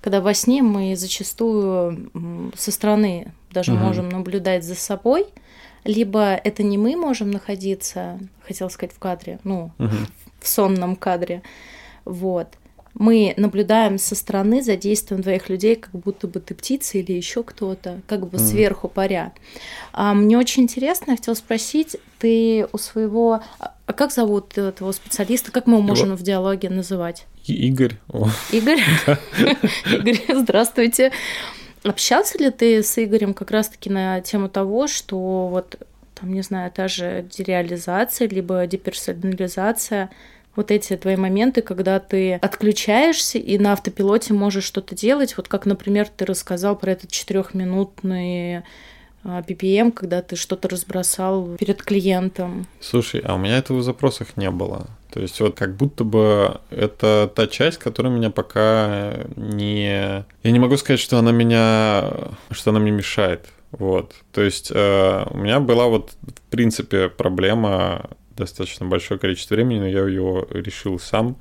[0.00, 2.10] Когда во сне мы зачастую
[2.56, 3.82] со стороны даже Мгм.
[3.82, 5.26] можем наблюдать за собой,
[5.84, 10.06] либо это не мы можем находиться, хотел сказать, в кадре, ну, Мгм.
[10.40, 11.42] в сонном кадре,
[12.04, 12.48] вот.
[12.94, 17.44] Мы наблюдаем со стороны за действием двоих людей, как будто бы ты птица или еще
[17.44, 18.46] кто-то, как бы Мгм.
[18.46, 19.32] сверху паря.
[19.92, 23.40] А мне очень интересно, я хотела спросить, ты у своего...
[23.58, 25.50] А а как зовут этого специалиста?
[25.50, 27.26] Как мы его можем в диалоге называть?
[27.46, 27.96] Игорь,
[28.52, 28.80] Игорь?
[29.86, 31.12] Игорь, здравствуйте.
[31.82, 35.76] Общался ли ты с Игорем как раз-таки на тему того, что вот,
[36.14, 40.10] там, не знаю, та же дереализация, либо деперсонализация,
[40.56, 45.64] вот эти твои моменты, когда ты отключаешься и на автопилоте можешь что-то делать, вот как,
[45.64, 48.58] например, ты рассказал про этот четырехминутный
[49.22, 52.66] а, BPM, когда ты что-то разбросал перед клиентом.
[52.80, 54.88] Слушай, а у меня этого в запросах не было.
[55.12, 60.24] То есть вот как будто бы это та часть, которая меня пока не...
[60.42, 62.10] Я не могу сказать, что она меня...
[62.50, 63.46] что она мне мешает.
[63.72, 64.14] Вот.
[64.32, 69.86] То есть э, у меня была вот в принципе проблема достаточно большое количество времени, но
[69.86, 71.36] я ее решил сам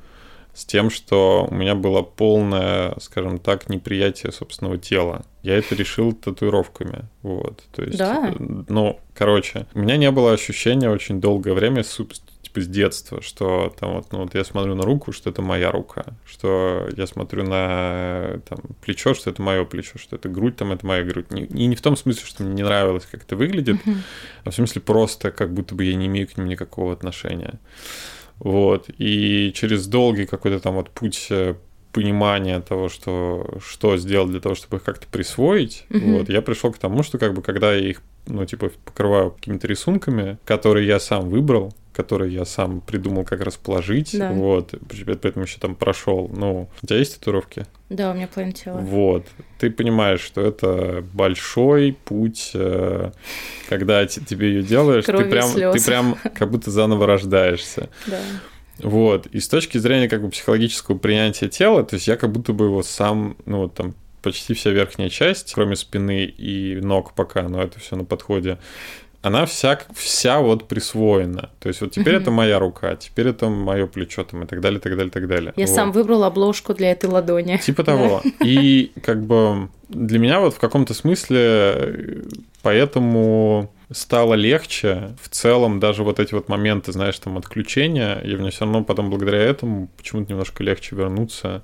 [0.59, 5.23] с тем, что у меня было полное, скажем так, неприятие собственного тела.
[5.41, 7.05] Я это решил татуировками.
[7.21, 7.63] Вот.
[7.71, 8.33] То есть, да.
[8.37, 13.95] ну, короче, у меня не было ощущения очень долгое время типа с детства, что там
[13.95, 18.41] вот, ну вот я смотрю на руку, что это моя рука, что я смотрю на
[18.49, 21.31] там плечо, что это мое плечо, что это грудь, там это моя грудь.
[21.31, 23.95] Не, и не в том смысле, что мне не нравилось, как это выглядит, uh-huh.
[24.43, 27.59] а в смысле просто как будто бы я не имею к ним никакого отношения.
[28.39, 28.89] Вот.
[28.97, 31.55] И через долгий какой-то там вот путь э,
[31.91, 36.17] понимания того, что, что сделать для того, чтобы их как-то присвоить, mm-hmm.
[36.17, 39.67] вот, я пришел к тому, что как бы когда я их, ну, типа, покрываю какими-то
[39.67, 44.31] рисунками, которые я сам выбрал, которые я сам придумал, как расположить, да.
[44.31, 44.73] вот,
[45.21, 46.31] поэтому еще там прошел.
[46.33, 47.65] Ну, у тебя есть татуировки?
[47.89, 48.77] Да, у меня половина тела.
[48.77, 49.25] Вот.
[49.57, 53.11] Ты понимаешь, что это большой путь, э,
[53.67, 57.89] когда тебе ее делаешь, ты прям, ты прям как будто заново рождаешься.
[58.07, 58.21] Да.
[58.77, 59.27] Вот.
[59.27, 62.65] И с точки зрения как бы психологического принятия тела, то есть я как будто бы
[62.65, 67.61] его сам, ну вот там почти вся верхняя часть, кроме спины и ног пока, но
[67.61, 68.57] это все на подходе,
[69.21, 71.49] она вся, вся вот присвоена.
[71.59, 74.79] То есть вот теперь это моя рука, теперь это мое плечо там и так далее,
[74.79, 75.53] так далее, так далее.
[75.57, 75.75] Я вот.
[75.75, 77.57] сам выбрал обложку для этой ладони.
[77.57, 78.21] Типа того.
[78.43, 82.23] И как бы для меня вот в каком-то смысле
[82.61, 85.15] поэтому стало легче.
[85.21, 89.09] В целом, даже вот эти вот моменты, знаешь, там отключения, и мне все равно потом
[89.09, 91.63] благодаря этому почему-то немножко легче вернуться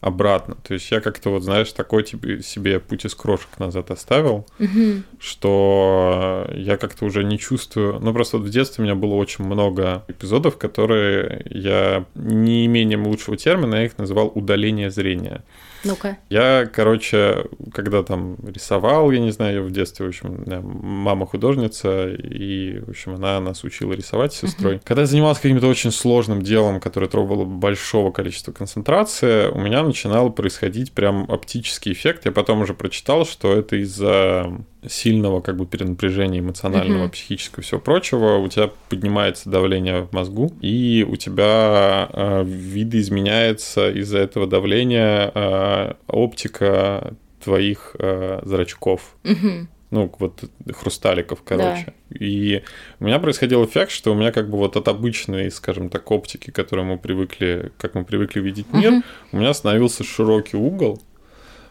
[0.00, 0.56] обратно.
[0.62, 5.02] То есть я как-то вот, знаешь, такой тебе, себе путь из крошек назад оставил, угу.
[5.18, 7.98] что я как-то уже не чувствую...
[8.00, 13.06] Ну, просто вот в детстве у меня было очень много эпизодов, которые я не имением
[13.06, 15.42] лучшего термина, я их называл удаление зрения.
[15.84, 16.18] Ну-ка.
[16.30, 22.08] Я, короче, когда там рисовал, я не знаю, я в детстве, в общем, мама художница,
[22.08, 24.76] и, в общем, она нас учила рисовать с сестрой.
[24.76, 24.82] Uh-huh.
[24.84, 30.30] Когда я занимался каким-то очень сложным делом, которое требовало большого количества концентрации, у меня начинал
[30.30, 32.24] происходить прям оптический эффект.
[32.24, 34.52] Я потом уже прочитал, что это из-за
[34.88, 37.12] сильного как бы перенапряжения эмоционального, угу.
[37.12, 43.90] психического и всего прочего, у тебя поднимается давление в мозгу, и у тебя э, видоизменяется
[43.90, 49.16] из-за этого давления э, оптика твоих э, зрачков.
[49.24, 49.68] Угу.
[49.92, 51.94] Ну, вот хрусталиков, короче.
[52.10, 52.16] Да.
[52.18, 52.62] И
[52.98, 56.50] у меня происходил эффект, что у меня как бы вот от обычной, скажем так, оптики,
[56.50, 59.02] которой мы привыкли, как мы привыкли видеть мир, угу.
[59.32, 61.00] у меня становился широкий угол,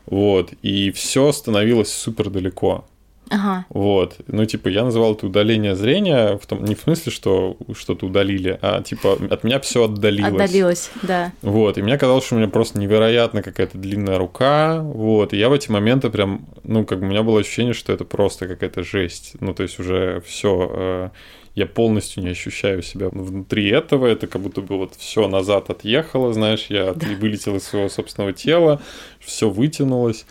[0.05, 2.85] вот, и все становилось супер далеко.
[3.29, 3.65] Ага.
[3.69, 4.17] Вот.
[4.27, 8.57] Ну, типа, я называл это удаление зрения, в том, не в смысле, что что-то удалили,
[8.61, 10.33] а типа от меня все отдалилось.
[10.33, 11.31] Отдалилось, да.
[11.41, 11.77] Вот.
[11.77, 14.81] И мне казалось, что у меня просто невероятно какая-то длинная рука.
[14.81, 15.33] Вот.
[15.33, 18.05] И я в эти моменты прям, ну, как бы у меня было ощущение, что это
[18.05, 19.33] просто какая-то жесть.
[19.39, 21.09] Ну, то есть уже все э,
[21.55, 26.33] я полностью не ощущаю себя внутри этого, это как будто бы вот все назад отъехало,
[26.33, 27.07] знаешь, я да.
[27.19, 28.81] вылетел из своего собственного тела,
[29.19, 30.25] все вытянулось.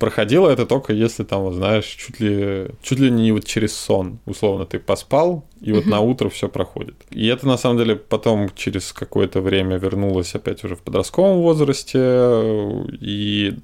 [0.00, 4.18] Проходило это только если там, знаешь, чуть ли, чуть ли не вот через сон.
[4.24, 6.94] Условно, ты поспал, и вот на утро все проходит.
[7.10, 11.98] И это на самом деле потом через какое-то время вернулось опять уже в подростковом возрасте.
[12.98, 13.58] И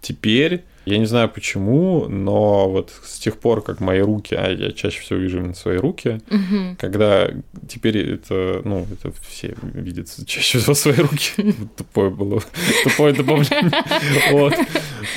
[0.00, 4.70] теперь я не знаю почему, но вот с тех пор, как мои руки, а я
[4.70, 6.76] чаще всего вижу именно свои руки, угу.
[6.78, 7.28] когда
[7.68, 11.54] теперь это, ну, это все видят чаще всего свои руки.
[11.76, 12.40] Тупое было,
[12.84, 13.72] тупое добавление.
[14.30, 14.54] Вот.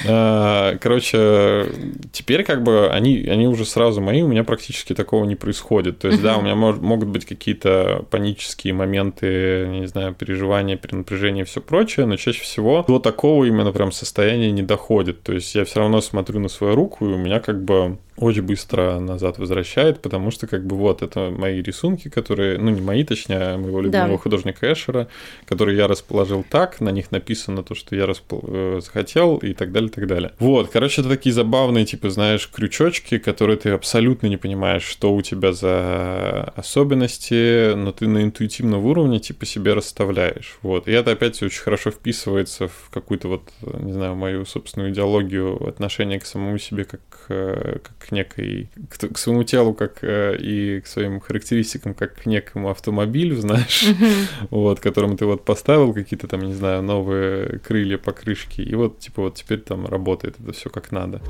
[0.07, 1.67] А, короче,
[2.11, 5.99] теперь как бы они, они уже сразу мои, у меня практически такого не происходит.
[5.99, 11.45] То есть, да, у меня могут быть какие-то панические моменты, не знаю, переживания, перенапряжения и
[11.45, 15.21] все прочее, но чаще всего до такого именно прям состояния не доходит.
[15.21, 18.43] То есть я все равно смотрю на свою руку, и у меня как бы очень
[18.43, 23.03] быстро назад возвращает, потому что как бы вот это мои рисунки, которые, ну не мои,
[23.03, 24.17] точнее, а моего любимого да.
[24.17, 25.07] художника Эшера,
[25.45, 28.43] которые я расположил так, на них написано то, что я распол...
[28.47, 30.33] Э, захотел и так далее, так далее.
[30.39, 35.21] Вот, короче, это такие забавные, типа, знаешь, крючочки, которые ты абсолютно не понимаешь, что у
[35.21, 40.57] тебя за особенности, но ты на интуитивном уровне типа себе расставляешь.
[40.61, 45.67] Вот, и это опять очень хорошо вписывается в какую-то вот, не знаю, мою собственную идеологию
[45.67, 47.77] отношения к самому себе как, э,
[48.09, 52.69] как некой, к, к своему телу, как э, и к своим характеристикам, как к некому
[52.69, 53.85] автомобилю, знаешь,
[54.49, 59.23] вот, которым ты вот поставил какие-то там, не знаю, новые крылья, покрышки, и вот, типа,
[59.23, 61.21] вот теперь там работает это все как надо.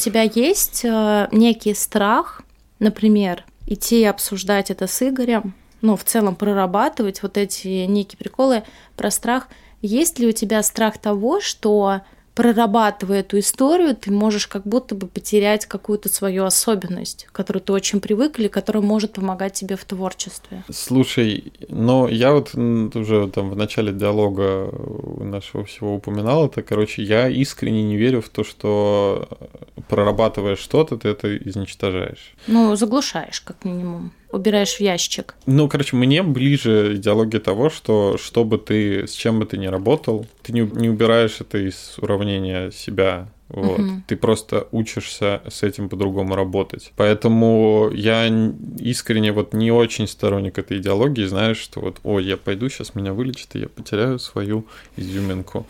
[0.00, 2.42] Тебя есть э, некий страх,
[2.78, 8.64] например, идти обсуждать это с Игорем, ну, в целом прорабатывать вот эти некие приколы
[8.96, 9.48] про страх.
[9.82, 12.00] Есть ли у тебя страх того, что
[12.40, 17.70] прорабатывая эту историю, ты можешь как будто бы потерять какую-то свою особенность, к которой ты
[17.74, 20.64] очень привык или которая может помогать тебе в творчестве.
[20.72, 24.72] Слушай, но я вот уже там в начале диалога
[25.18, 29.28] нашего всего упоминал это, короче, я искренне не верю в то, что
[29.88, 32.32] прорабатывая что-то, ты это изничтожаешь.
[32.46, 35.34] Ну, заглушаешь, как минимум убираешь в ящик.
[35.46, 39.66] Ну, короче, мне ближе идеология того, что что бы ты, с чем бы ты ни
[39.66, 43.80] работал, ты не, не убираешь это из уравнения себя вот.
[43.80, 44.02] Угу.
[44.06, 46.92] Ты просто учишься с этим по-другому работать.
[46.96, 48.28] Поэтому я
[48.78, 53.12] искренне вот не очень сторонник этой идеологии, знаешь, что вот, ой, я пойду, сейчас меня
[53.12, 55.66] вылечат, и я потеряю свою изюминку.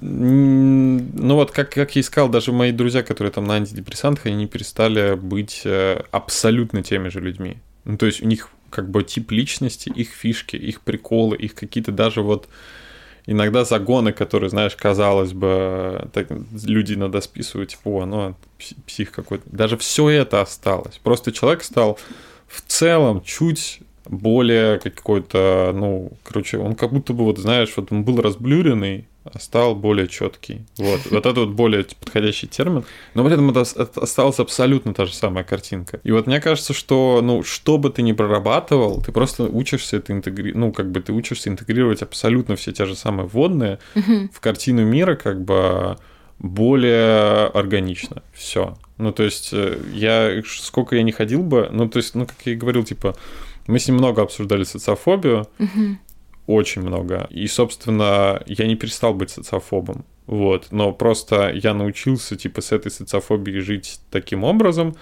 [0.00, 4.46] Ну вот, как, как я искал, даже мои друзья, которые там на антидепрессантах, они не
[4.46, 7.56] перестали быть э, абсолютно теми же людьми.
[7.84, 11.92] Ну, то есть у них как бы тип личности, их фишки, их приколы, их какие-то
[11.92, 12.48] даже вот
[13.26, 16.28] иногда загоны, которые, знаешь, казалось бы, так,
[16.64, 18.34] люди иногда списывают, типа, о, ну,
[18.86, 19.44] псих какой-то.
[19.46, 20.98] Даже все это осталось.
[21.02, 21.98] Просто человек стал
[22.48, 28.04] в целом чуть более какой-то, ну, короче, он как будто бы, вот знаешь, вот он
[28.04, 30.66] был разблюренный, а стал более четкий.
[30.78, 32.84] Вот, вот это вот более подходящий термин.
[33.14, 36.00] Но при этом это осталась абсолютно та же самая картинка.
[36.02, 40.12] И вот мне кажется, что, ну, что бы ты ни прорабатывал, ты просто учишься это
[40.12, 44.84] интегрировать, ну, как бы ты учишься интегрировать абсолютно все те же самые вводные в картину
[44.84, 45.96] мира, как бы
[46.38, 48.22] более органично.
[48.34, 48.76] Все.
[48.98, 52.36] Ну, то есть, э, я сколько я не ходил бы, ну, то есть, ну, как
[52.44, 53.16] я и говорил, типа,
[53.66, 55.98] мы с ним много обсуждали социофобию, угу.
[56.46, 57.26] очень много.
[57.30, 60.04] И, собственно, я не перестал быть социофобом.
[60.26, 64.96] Вот, но просто я научился, типа, с этой социофобией жить таким образом,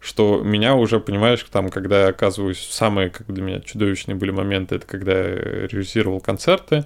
[0.00, 4.76] что меня уже, понимаешь, там, когда я оказываюсь, самые, как для меня, чудовищные были моменты,
[4.76, 6.84] это когда я режиссировал концерты,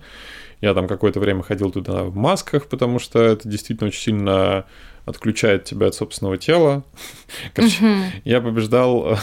[0.60, 4.66] я там какое-то время ходил туда в масках, потому что это действительно очень сильно
[5.04, 6.84] отключает тебя от собственного тела.
[7.54, 9.18] Короче, я побеждал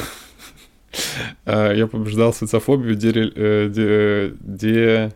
[1.75, 2.95] я побеждал социофобию,
[3.35, 5.11] э, де, де,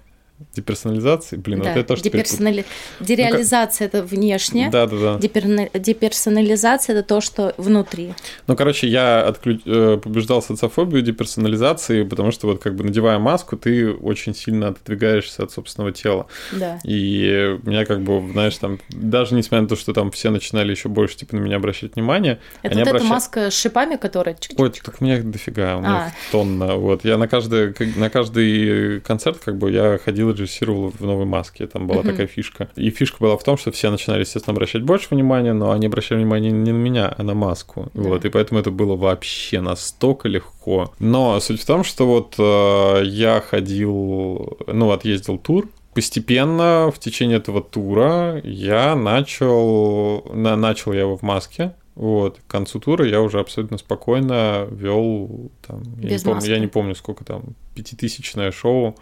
[0.54, 1.38] Деперсонализации?
[1.38, 2.66] Блин, да, вот это тоже деперсонали...
[3.00, 4.70] Дереализация ну, это внешне.
[4.72, 5.18] Да, да, да.
[5.20, 5.70] Депер...
[5.74, 8.14] Деперсонализация это то, что внутри.
[8.48, 9.62] Ну, короче, я отключ...
[9.66, 15.44] Э, побеждал социофобию деперсонализации, потому что вот как бы надевая маску, ты очень сильно отодвигаешься
[15.44, 16.28] от собственного тела.
[16.52, 16.80] Да.
[16.84, 20.90] И меня как бы, знаешь, там, даже несмотря на то, что там все начинали еще
[20.90, 22.40] больше типа на меня обращать внимание.
[22.64, 22.98] Это вот обращали...
[22.98, 24.36] эта маска с шипами, которая...
[24.58, 26.12] Ой, так меня дофига, у меня а.
[26.32, 26.76] тонна.
[26.76, 31.68] Вот, я на каждый, на каждый концерт как бы я ходил режиссировал в новой маске.
[31.68, 32.70] Там была такая фишка.
[32.76, 36.20] И фишка была в том, что все начинали, естественно, обращать больше внимания, но они обращали
[36.20, 37.90] внимание не на меня, а на маску.
[37.94, 38.02] Да.
[38.02, 40.94] Вот, и поэтому это было вообще настолько легко.
[41.00, 47.38] Но суть в том, что вот э, я ходил, ну, отъездил тур, постепенно в течение
[47.38, 53.22] этого тура я начал, на, начал я его в маске, вот, к концу тура я
[53.22, 58.96] уже абсолютно спокойно вел там, я не, помню, я не помню, сколько там, пятитысячное шоу,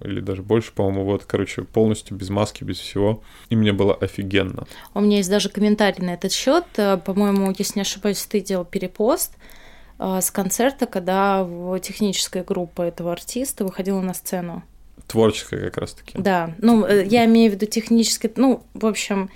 [0.00, 3.22] или даже больше, по-моему, вот, короче, полностью без маски, без всего.
[3.50, 4.66] И мне было офигенно.
[4.94, 6.64] У меня есть даже комментарий на этот счет.
[6.76, 9.36] Э, по-моему, если не ошибаюсь, ты делал перепост
[9.98, 11.46] э, с концерта, когда
[11.82, 14.62] техническая группа этого артиста выходила на сцену.
[15.06, 16.18] Творческая как раз-таки.
[16.18, 19.30] Да, ну, э, я имею в виду техническое, ну, в общем,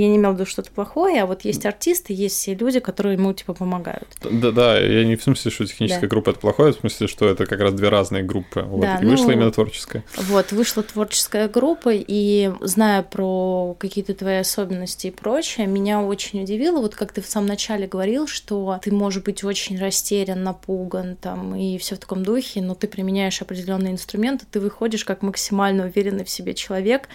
[0.00, 3.14] я не имел в виду что-то плохое, а вот есть артисты, есть все люди, которые
[3.14, 4.08] ему типа помогают.
[4.22, 6.08] Да, да, я не в смысле, что техническая да.
[6.08, 8.62] группа это плохое, в смысле, что это как раз две разные группы.
[8.62, 10.02] Вот, да, и ну, вышла именно творческая.
[10.16, 16.80] Вот, вышла творческая группа, и зная про какие-то твои особенности и прочее, меня очень удивило,
[16.80, 21.54] вот как ты в самом начале говорил, что ты можешь быть очень растерян, напуган там
[21.54, 26.24] и все в таком духе, но ты применяешь определенные инструменты, ты выходишь как максимально уверенный
[26.24, 27.08] в себе человек,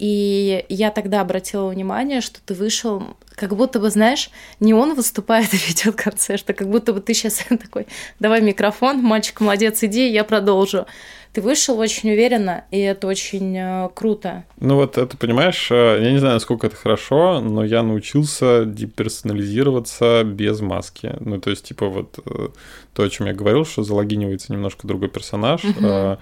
[0.00, 3.02] и я тогда обратила внимание, что ты вышел,
[3.34, 7.12] как будто бы, знаешь, не он выступает и ведет концерт, а как будто бы ты
[7.12, 7.86] сейчас такой,
[8.18, 10.86] давай микрофон, мальчик молодец, иди, я продолжу.
[11.34, 14.44] Ты вышел очень уверенно, и это очень э, круто.
[14.58, 20.24] Ну вот это, понимаешь, э, я не знаю, насколько это хорошо, но я научился деперсонализироваться
[20.24, 21.14] без маски.
[21.20, 22.48] Ну то есть, типа вот э,
[22.94, 26.18] то, о чем я говорил, что залогинивается немножко другой персонаж, uh-huh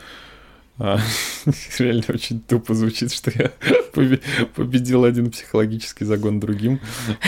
[0.79, 0.99] а,
[1.79, 3.51] реально очень тупо звучит, что я
[4.55, 6.81] победил один психологический загон другим.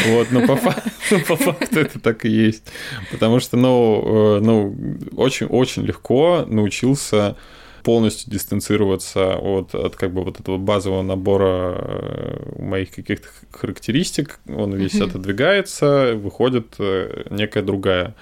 [0.07, 0.91] Вот, но по, факту,
[1.29, 2.71] по факту это так и есть.
[3.11, 4.77] Потому что, ну, э, ну
[5.17, 7.37] очень-очень легко научился
[7.83, 14.39] полностью дистанцироваться от, от как бы вот этого базового набора э, моих каких-то характеристик.
[14.47, 15.09] Он весь mm-hmm.
[15.09, 18.15] отодвигается, выходит э, некая другая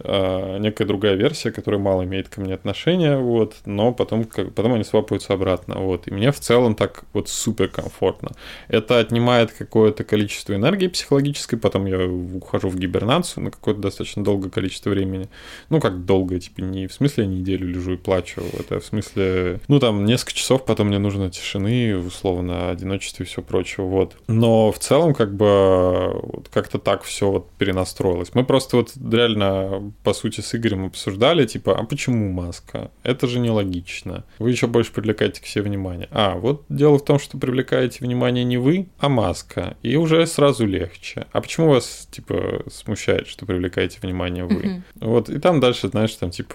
[0.00, 4.74] э, некая другая версия, которая мало имеет ко мне отношения, вот, но потом, как, потом
[4.74, 6.08] они свапаются обратно, вот.
[6.08, 8.32] И мне в целом так вот супер комфортно.
[8.68, 14.50] Это отнимает какое-то количество энергии психологической, потом я ухожу в гибернацию на какое-то достаточно долгое
[14.50, 15.28] количество времени.
[15.70, 19.60] Ну, как долго, типа, не в смысле я неделю лежу и плачу, это в смысле,
[19.68, 24.16] ну, там, несколько часов, потом мне нужно тишины, условно, одиночества и все прочее, вот.
[24.28, 28.34] Но в целом, как бы, вот как-то так все вот перенастроилось.
[28.34, 32.90] Мы просто вот реально, по сути, с Игорем обсуждали, типа, а почему маска?
[33.02, 34.24] Это же нелогично.
[34.38, 36.08] Вы еще больше привлекаете к себе внимание.
[36.10, 39.76] А, вот дело в том, что привлекаете внимание не вы, а маска.
[39.82, 41.26] И уже сразу легче.
[41.32, 44.62] А почему вас, типа, смущает, что привлекаете внимание вы?
[44.62, 44.82] Mm-hmm.
[45.00, 46.54] Вот, и там дальше, знаешь, там, типа,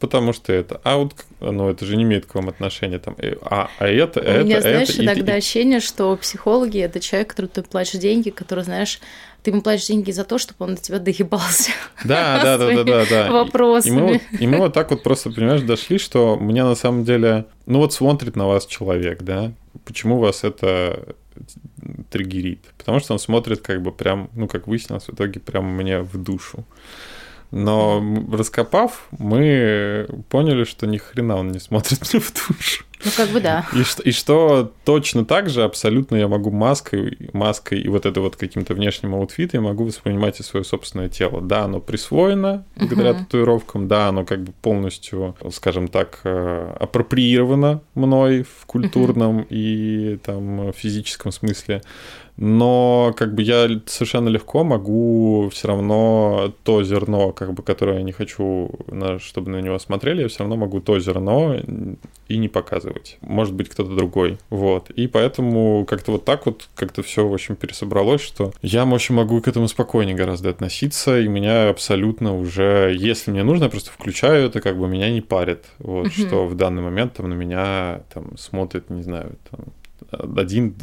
[0.00, 0.80] потому что это.
[0.84, 4.20] А вот, ну, это же не имеет к вам отношения, там, э, а, а это,
[4.20, 8.00] У это, меня, знаешь, это, иногда и, ощущение, что психологи— это человек, который ты платишь
[8.00, 9.00] деньги, который, знаешь,
[9.46, 11.70] ты ему платишь деньги за то, чтобы он до тебя доебался.
[12.04, 13.30] Да, да, да, да, да, да.
[13.30, 13.92] Вопросами.
[13.92, 17.04] И мы, вот, и мы вот так вот просто, понимаешь, дошли, что мне на самом
[17.04, 19.52] деле, ну вот смотрит на вас человек, да,
[19.84, 21.14] почему вас это
[22.10, 22.58] триггерит?
[22.76, 26.20] Потому что он смотрит как бы прям, ну как выяснилось, в итоге прям мне в
[26.20, 26.64] душу.
[27.52, 32.84] Но раскопав, мы поняли, что ни хрена он не смотрит мне в душу.
[33.04, 33.66] Ну, как бы да.
[33.74, 38.20] И что, и что точно так же абсолютно я могу маской, маской и вот это
[38.20, 41.40] вот каким-то внешним аутфитом я могу воспринимать и свое собственное тело.
[41.40, 43.18] Да, оно присвоено благодаря uh-huh.
[43.20, 49.46] татуировкам, да, оно как бы полностью, скажем так, э, апроприировано мной в культурном uh-huh.
[49.50, 51.82] и там физическом смысле
[52.36, 58.02] но как бы я совершенно легко могу все равно то зерно, как бы, которое я
[58.02, 58.70] не хочу,
[59.20, 61.56] чтобы на него смотрели, я все равно могу то зерно
[62.28, 63.18] и не показывать.
[63.20, 64.38] Может быть, кто-то другой.
[64.50, 64.90] Вот.
[64.90, 69.14] И поэтому как-то вот так вот как-то все, в общем, пересобралось, что я, в общем,
[69.14, 73.90] могу к этому спокойнее гораздо относиться, и меня абсолютно уже, если мне нужно, я просто
[73.90, 75.64] включаю это, как бы меня не парит.
[75.78, 79.66] Вот, что в данный момент там на меня там смотрит, не знаю, там
[80.36, 80.74] один,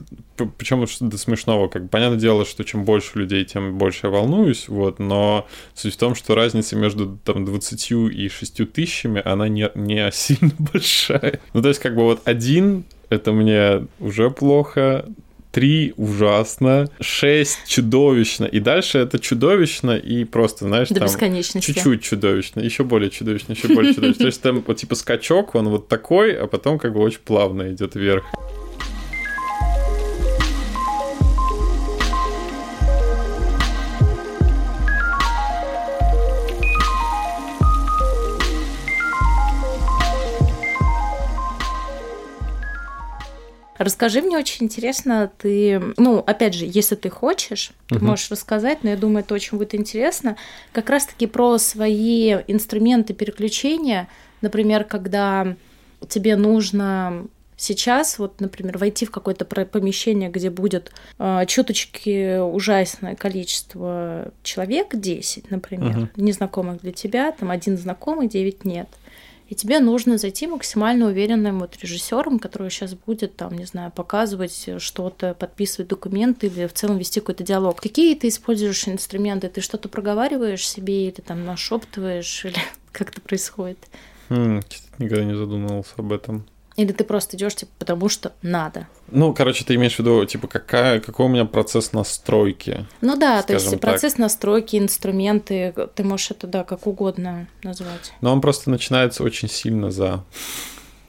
[0.58, 5.00] причем до смешного, как понятное дело, что чем больше людей, тем больше я волнуюсь, вот,
[5.00, 10.12] но суть в том, что разница между там 20 и 6 тысячами, она не, не
[10.14, 11.40] сильно большая.
[11.54, 15.06] Ну, то есть, как бы вот один, это мне уже плохо,
[15.54, 22.60] три ужасно, шесть чудовищно, и дальше это чудовищно и просто, знаешь, До там чуть-чуть чудовищно,
[22.60, 24.20] еще более чудовищно, еще более чудовищно.
[24.20, 27.72] То есть там вот типа скачок, он вот такой, а потом как бы очень плавно
[27.72, 28.26] идет вверх.
[43.84, 48.06] Расскажи мне очень интересно, ты, ну, опять же, если ты хочешь, ты угу.
[48.06, 50.38] можешь рассказать, но я думаю, это очень будет интересно,
[50.72, 54.08] как раз-таки про свои инструменты переключения,
[54.42, 55.56] например, когда
[56.08, 57.28] тебе нужно
[57.58, 65.52] сейчас, вот, например, войти в какое-то помещение, где будет э, чуточки ужасное количество человек, 10,
[65.52, 66.08] например, угу.
[66.16, 68.88] незнакомых для тебя, там один знакомый, 9 нет
[69.54, 74.68] и тебе нужно зайти максимально уверенным вот режиссером, который сейчас будет там, не знаю, показывать
[74.80, 77.80] что-то, подписывать документы или в целом вести какой-то диалог.
[77.80, 79.50] Какие ты используешь инструменты?
[79.50, 82.58] Ты что-то проговариваешь себе или там нашептываешь или
[82.92, 83.78] как это происходит?
[84.30, 84.62] Хм,
[84.98, 86.48] никогда не задумывался об этом.
[86.76, 88.88] Или ты просто идешь, типа, потому что надо?
[89.12, 92.86] Ну, короче, ты имеешь в виду, типа, какая, какой у меня процесс настройки?
[93.02, 93.80] Ну да, то есть так.
[93.80, 98.14] процесс настройки, инструменты, ты можешь это, да, как угодно назвать.
[98.22, 100.24] Но он просто начинается очень сильно за...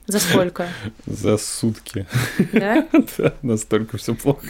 [0.07, 0.69] За сколько?
[1.07, 2.07] За сутки.
[2.53, 2.87] Да?
[3.19, 4.49] да, настолько все плохо.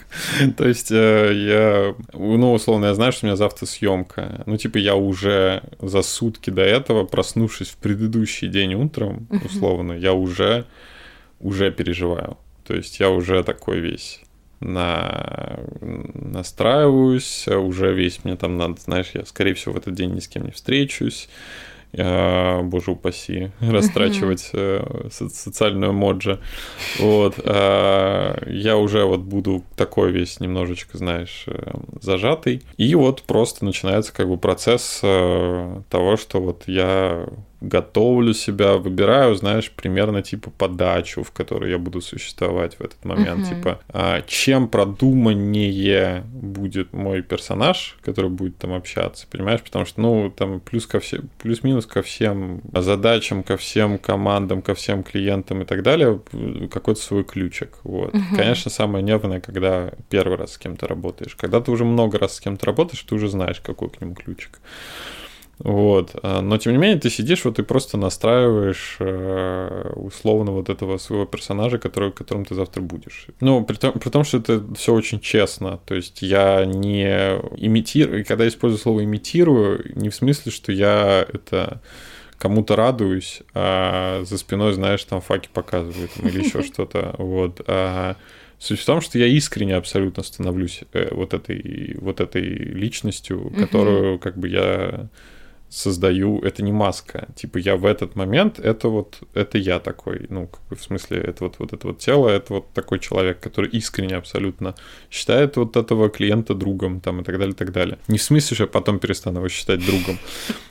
[0.56, 4.42] То есть э, я, ну, условно, я знаю, что у меня завтра съемка.
[4.46, 10.12] Ну, типа, я уже за сутки до этого, проснувшись в предыдущий день утром, условно, я
[10.12, 10.66] уже
[11.40, 12.36] уже переживаю.
[12.64, 14.20] То есть я уже такой весь
[14.60, 15.58] на...
[15.80, 20.28] настраиваюсь, уже весь мне там надо, знаешь, я, скорее всего, в этот день ни с
[20.28, 21.28] кем не встречусь,
[21.96, 25.30] я, боже упаси, растрачивать uh-huh.
[25.30, 26.40] социальную моджи.
[26.98, 27.38] Вот.
[27.44, 32.62] А, я уже вот буду такой весь немножечко, знаешь, э, зажатый.
[32.78, 37.28] И вот просто начинается как бы процесс э, того, что вот я
[37.68, 43.46] готовлю себя, выбираю, знаешь, примерно типа подачу, в которой я буду существовать в этот момент.
[43.46, 43.54] Uh-huh.
[43.54, 49.62] Типа, а, чем продуманнее будет мой персонаж, который будет там общаться, понимаешь?
[49.62, 54.74] Потому что, ну, там плюс ко всем, плюс-минус ко всем задачам, ко всем командам, ко
[54.74, 56.20] всем клиентам и так далее,
[56.70, 57.78] какой-то свой ключик.
[57.82, 58.14] Вот.
[58.14, 58.36] Uh-huh.
[58.36, 61.34] Конечно, самое нервное, когда первый раз с кем-то работаешь.
[61.34, 64.60] Когда ты уже много раз с кем-то работаешь, ты уже знаешь, какой к нему ключик.
[65.58, 66.16] Вот.
[66.22, 70.98] А, но тем не менее, ты сидишь, вот и просто настраиваешь э, условно вот этого
[70.98, 73.28] своего персонажа, который, которым ты завтра будешь.
[73.40, 75.78] Ну, при том, при том, что это все очень честно.
[75.86, 77.04] То есть я не
[77.56, 81.80] имитирую, когда я использую слово имитирую, не в смысле, что я это
[82.38, 87.14] кому-то радуюсь, а за спиной, знаешь, там факи показывают или еще что-то.
[87.18, 87.60] Вот.
[87.66, 88.16] А
[88.64, 94.18] Суть в том, что я искренне абсолютно становлюсь э, вот этой, вот этой личностью, которую
[94.18, 95.08] как бы я
[95.74, 97.28] создаю, это не маска.
[97.34, 101.18] Типа я в этот момент, это вот, это я такой, ну, как бы в смысле,
[101.18, 104.74] это вот, вот это вот тело, это вот такой человек, который искренне абсолютно
[105.10, 107.98] считает вот этого клиента другом, там, и так далее, и так далее.
[108.08, 110.18] Не в смысле, что я потом перестану его считать другом,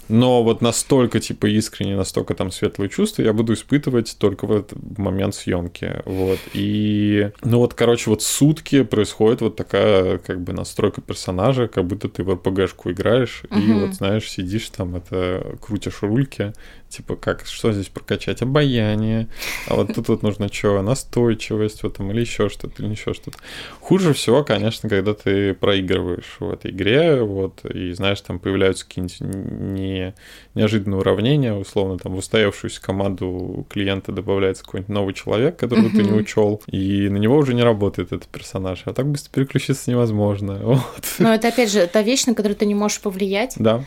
[0.08, 4.98] но вот настолько, типа, искренне, настолько там светлые чувства я буду испытывать только в этот
[4.98, 6.40] момент съемки, вот.
[6.54, 12.08] И, ну вот, короче, вот сутки происходит вот такая, как бы, настройка персонажа, как будто
[12.08, 13.60] ты в РПГшку играешь, угу.
[13.60, 16.54] и вот, знаешь, сидишь там это крутишь рульки,
[16.94, 19.28] типа как, что здесь прокачать, обаяние,
[19.68, 23.38] а вот тут вот нужно что, настойчивость в этом или еще что-то, или еще что-то.
[23.80, 29.22] Хуже всего, конечно, когда ты проигрываешь в этой игре, вот, и знаешь, там появляются какие-нибудь
[29.22, 30.14] не,
[30.54, 36.12] неожиданные уравнения, условно, там в устоявшуюся команду клиента добавляется какой-нибудь новый человек, которого ты не
[36.12, 40.62] учел, и на него уже не работает этот персонаж, а так быстро переключиться невозможно.
[40.74, 41.06] Вот.
[41.20, 43.56] Но это, опять же, та вещь, на которую ты не можешь повлиять.
[43.58, 43.86] Да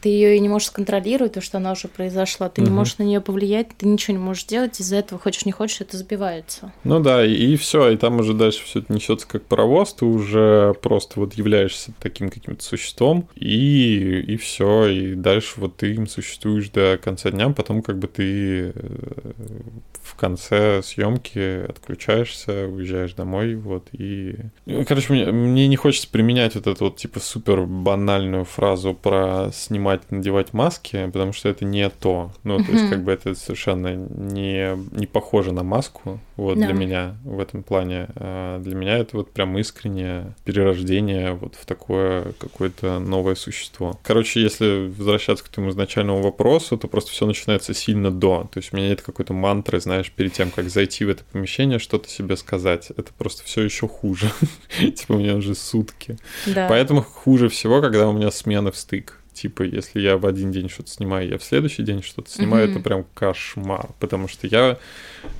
[0.00, 2.70] ты ее и не можешь сконтролировать, то, что она уже произошла, ты угу.
[2.70, 5.80] не можешь на нее повлиять, ты ничего не можешь делать, из-за этого, хочешь не хочешь,
[5.80, 6.72] это сбивается.
[6.84, 10.04] Ну да, и, и все, и там уже дальше все это несется как паровоз, ты
[10.04, 16.06] уже просто вот являешься таким каким-то существом, и, и все, и дальше вот ты им
[16.06, 19.32] существуешь до конца дня, потом как бы ты э,
[20.02, 24.36] в конце съемки отключаешься, уезжаешь домой, вот, и...
[24.86, 29.79] Короче, мне, мне не хочется применять вот эту вот, типа, супер банальную фразу про снимать,
[30.10, 32.32] надевать маски, потому что это не то.
[32.44, 36.66] Ну, то есть, как бы это совершенно не, не похоже на маску, вот, да.
[36.66, 38.08] для меня в этом плане.
[38.16, 43.98] А для меня это вот прям искреннее перерождение вот в такое какое-то новое существо.
[44.02, 48.48] Короче, если возвращаться к твоему изначальному вопросу, то просто все начинается сильно до.
[48.52, 51.78] То есть у меня нет какой-то мантры, знаешь, перед тем, как зайти в это помещение,
[51.78, 52.90] что-то себе сказать.
[52.96, 54.30] Это просто все еще хуже.
[54.78, 56.16] Типа у меня уже сутки.
[56.68, 59.19] Поэтому хуже всего, когда у меня смены в стык.
[59.40, 62.72] Типа, если я в один день что-то снимаю, я в следующий день что-то снимаю, mm-hmm.
[62.72, 64.76] это прям кошмар, потому что я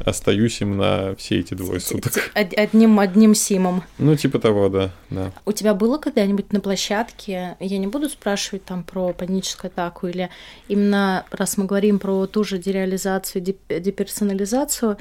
[0.02, 2.30] остаюсь им на все эти двое суток.
[2.34, 3.82] Одним одним симом.
[3.98, 5.32] Ну, типа того, да, да.
[5.44, 10.30] У тебя было когда-нибудь на площадке, я не буду спрашивать там про паническую атаку, или
[10.66, 14.96] именно раз мы говорим про ту же дереализацию, деперсонализацию,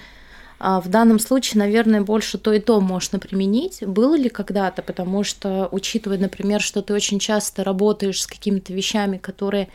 [0.60, 3.82] в данном случае, наверное, больше то и то можно применить.
[3.86, 9.18] Было ли когда-то, потому что, учитывая, например, что ты очень часто работаешь с какими-то вещами,
[9.18, 9.70] которые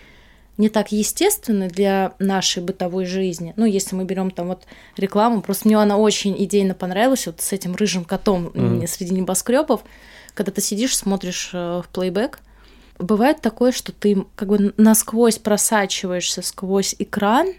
[0.56, 3.54] не так естественны для нашей бытовой жизни.
[3.56, 4.64] Ну, если мы берем там вот
[4.96, 8.86] рекламу, просто мне она очень идейно понравилась, вот с этим рыжим котом mm-hmm.
[8.86, 9.82] среди небоскребов,
[10.34, 12.38] когда ты сидишь, смотришь э, в плейбэк,
[12.98, 17.54] бывает такое, что ты как бы насквозь просачиваешься сквозь экран,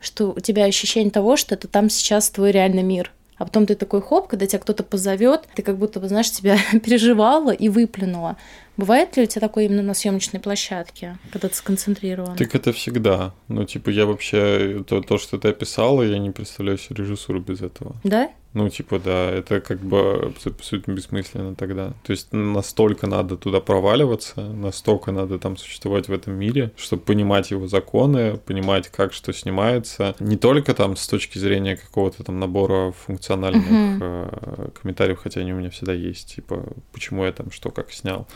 [0.00, 3.12] что у тебя ощущение того, что это там сейчас твой реальный мир.
[3.38, 6.58] А потом ты такой хоп, когда тебя кто-то позовет, ты как будто бы, знаешь, тебя
[6.84, 8.36] переживала и выплюнула.
[8.76, 12.36] Бывает ли у тебя такое именно на съемочной площадке, когда ты сконцентрирован?
[12.36, 13.34] Так это всегда.
[13.48, 17.62] Ну, типа, я вообще, то, то, что ты описала, я не представляю себе режиссуру без
[17.62, 17.96] этого.
[18.04, 18.30] Да?
[18.56, 21.92] Ну, типа, да, это как бы абсолютно бессмысленно тогда.
[22.04, 27.50] То есть настолько надо туда проваливаться, настолько надо там существовать в этом мире, чтобы понимать
[27.50, 30.14] его законы, понимать, как что снимается.
[30.20, 34.72] Не только там с точки зрения какого-то там набора функциональных uh-huh.
[34.80, 38.26] комментариев, хотя они у меня всегда есть, типа, почему я там что как снял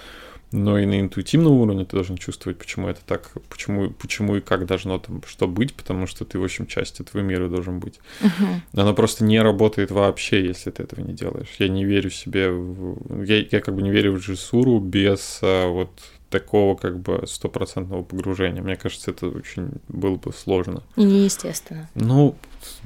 [0.53, 4.67] но и на интуитивном уровне ты должен чувствовать, почему это так, почему, почему и как
[4.67, 8.01] должно там что быть, потому что ты, в общем, часть этого мира должен быть.
[8.21, 8.61] Uh-huh.
[8.75, 11.49] Оно просто не работает вообще, если ты этого не делаешь.
[11.59, 13.23] Я не верю себе, в...
[13.23, 15.91] я, я как бы не верю в режиссуру без а, вот
[16.31, 18.63] такого как бы стопроцентного погружения.
[18.63, 20.83] Мне кажется, это очень было бы сложно.
[20.97, 21.91] И неестественно.
[21.95, 22.37] Ну,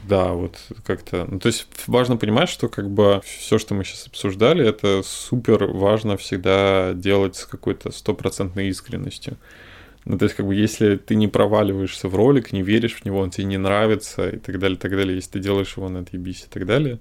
[0.09, 1.27] да, вот как-то.
[1.31, 5.67] Ну, то есть важно понимать, что как бы все, что мы сейчас обсуждали, это супер
[5.67, 9.37] важно всегда делать с какой-то стопроцентной искренностью.
[10.07, 13.21] Ну, то есть, как бы, если ты не проваливаешься в ролик, не веришь в него,
[13.21, 16.45] он тебе не нравится и так далее, так далее, если ты делаешь его на отъебись
[16.45, 16.99] и так далее,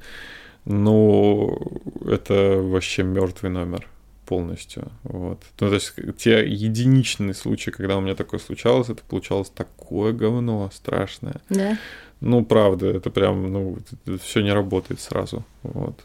[0.64, 3.88] ну, это вообще мертвый номер
[4.26, 4.92] полностью.
[5.04, 5.40] Вот.
[5.60, 10.70] Ну, то есть те единичные случаи, когда у меня такое случалось, это получалось такое говно
[10.74, 11.42] страшное.
[11.50, 11.78] Да.
[12.22, 13.78] Ну, правда, это прям, ну,
[14.22, 15.44] все не работает сразу.
[15.62, 16.00] Вот.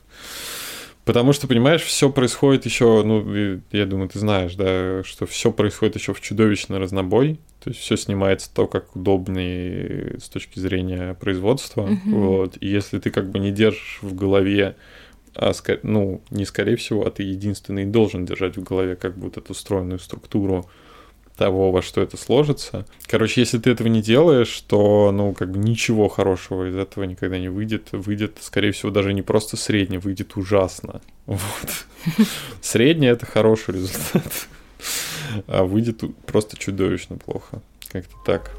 [1.08, 5.96] Потому что, понимаешь, все происходит еще, ну, я думаю, ты знаешь, да, что все происходит
[5.96, 7.40] еще в чудовищный разнобой.
[7.60, 11.84] То есть все снимается то, как удобнее с точки зрения производства.
[11.84, 12.10] Угу.
[12.10, 12.58] Вот.
[12.60, 14.76] И если ты как бы не держишь в голове,
[15.34, 15.52] а,
[15.82, 19.98] ну, не скорее всего, а ты единственный должен держать в голове как вот эту устроенную
[19.98, 20.68] структуру
[21.38, 22.84] того, во что это сложится.
[23.06, 27.38] Короче, если ты этого не делаешь, то, ну, как бы ничего хорошего из этого никогда
[27.38, 27.92] не выйдет.
[27.92, 31.00] Выйдет, скорее всего, даже не просто средний, выйдет ужасно.
[31.26, 31.86] Вот.
[32.60, 34.48] Средний— это хороший результат.
[35.46, 37.62] А выйдет просто чудовищно плохо.
[37.90, 38.50] Как-то так.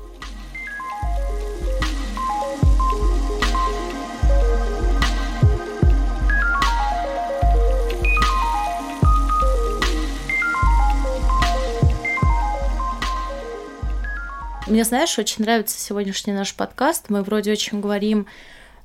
[14.70, 17.06] Мне, знаешь, очень нравится сегодняшний наш подкаст.
[17.10, 18.28] Мы вроде очень говорим,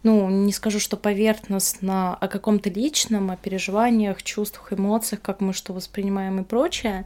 [0.02, 5.74] ну, не скажу, что поверхностно, о каком-то личном, о переживаниях, чувствах, эмоциях, как мы что
[5.74, 7.04] воспринимаем и прочее.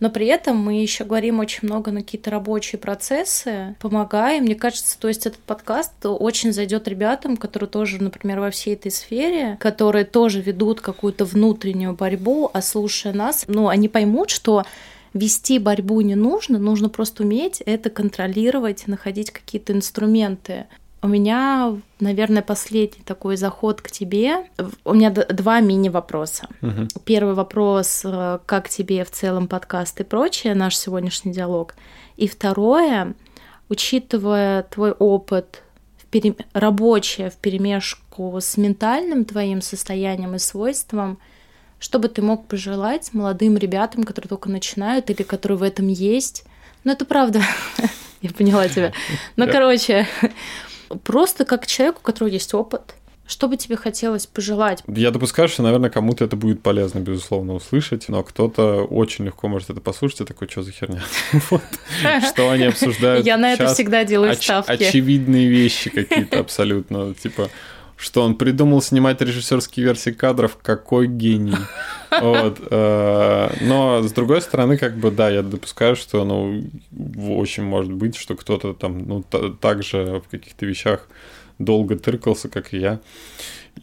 [0.00, 4.42] Но при этом мы еще говорим очень много на какие-то рабочие процессы, помогаем.
[4.42, 8.90] Мне кажется, то есть этот подкаст очень зайдет ребятам, которые тоже, например, во всей этой
[8.90, 14.64] сфере, которые тоже ведут какую-то внутреннюю борьбу, а слушая нас, ну, они поймут, что
[15.14, 20.66] вести борьбу не нужно, нужно просто уметь это контролировать, находить какие-то инструменты.
[21.02, 24.44] У меня, наверное, последний такой заход к тебе.
[24.84, 26.48] У меня два мини-вопроса.
[26.60, 27.00] Угу.
[27.06, 31.74] Первый вопрос, э, как тебе в целом подкаст и прочее, наш сегодняшний диалог.
[32.18, 33.14] И второе,
[33.70, 35.62] учитывая твой опыт
[35.96, 36.34] в пере...
[36.52, 41.18] рабочее в перемешку с ментальным твоим состоянием и свойством,
[41.80, 46.44] что бы ты мог пожелать молодым ребятам, которые только начинают или которые в этом есть?
[46.84, 47.42] Ну, это правда.
[48.22, 48.92] Я поняла тебя.
[49.36, 50.06] Ну, короче,
[51.04, 52.94] просто как человеку, у которого есть опыт,
[53.26, 54.82] что бы тебе хотелось пожелать?
[54.88, 59.70] Я допускаю, что, наверное, кому-то это будет полезно, безусловно, услышать, но кто-то очень легко может
[59.70, 61.00] это послушать и такой, что за херня?
[62.28, 64.72] Что они обсуждают Я на это всегда делаю ставки.
[64.72, 67.50] Очевидные вещи какие-то абсолютно, типа
[68.00, 71.56] что он придумал снимать режиссерские версии кадров, какой гений.
[72.20, 72.58] Вот.
[72.72, 76.64] Э, но с другой стороны, как бы, да, я допускаю, что, ну,
[77.36, 81.06] очень может быть, что кто-то там, ну, также в каких-то вещах
[81.60, 83.00] долго тыркался, как и я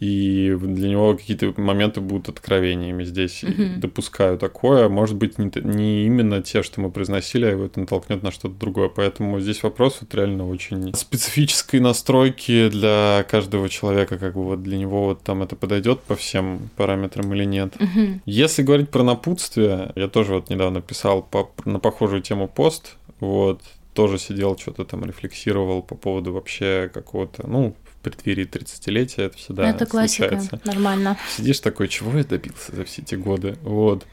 [0.00, 3.42] и для него какие-то моменты будут откровениями здесь.
[3.42, 3.78] Mm-hmm.
[3.78, 4.88] Допускаю такое.
[4.88, 8.54] Может быть, не, не именно те, что мы произносили, а его это натолкнет на что-то
[8.54, 8.88] другое.
[8.88, 14.78] Поэтому здесь вопрос вот реально очень специфической настройки для каждого человека, как бы вот для
[14.78, 17.74] него вот там это подойдет по всем параметрам или нет.
[17.76, 18.20] Mm-hmm.
[18.24, 23.62] Если говорить про напутствие, я тоже вот недавно писал по, на похожую тему пост, вот,
[23.94, 29.86] тоже сидел, что-то там рефлексировал по поводу вообще какого-то, ну, преддверии 30-летия это всегда Это
[29.86, 30.60] классика, случается.
[30.64, 31.18] нормально.
[31.36, 33.56] Сидишь такой, чего я добился за все эти годы?
[33.62, 34.06] Вот.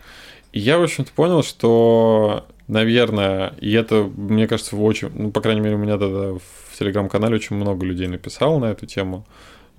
[0.52, 5.42] И я, в общем-то, понял, что, наверное, и это, мне кажется, в очень, ну, по
[5.42, 9.26] крайней мере, у меня тогда в телеграм-канале очень много людей написало на эту тему,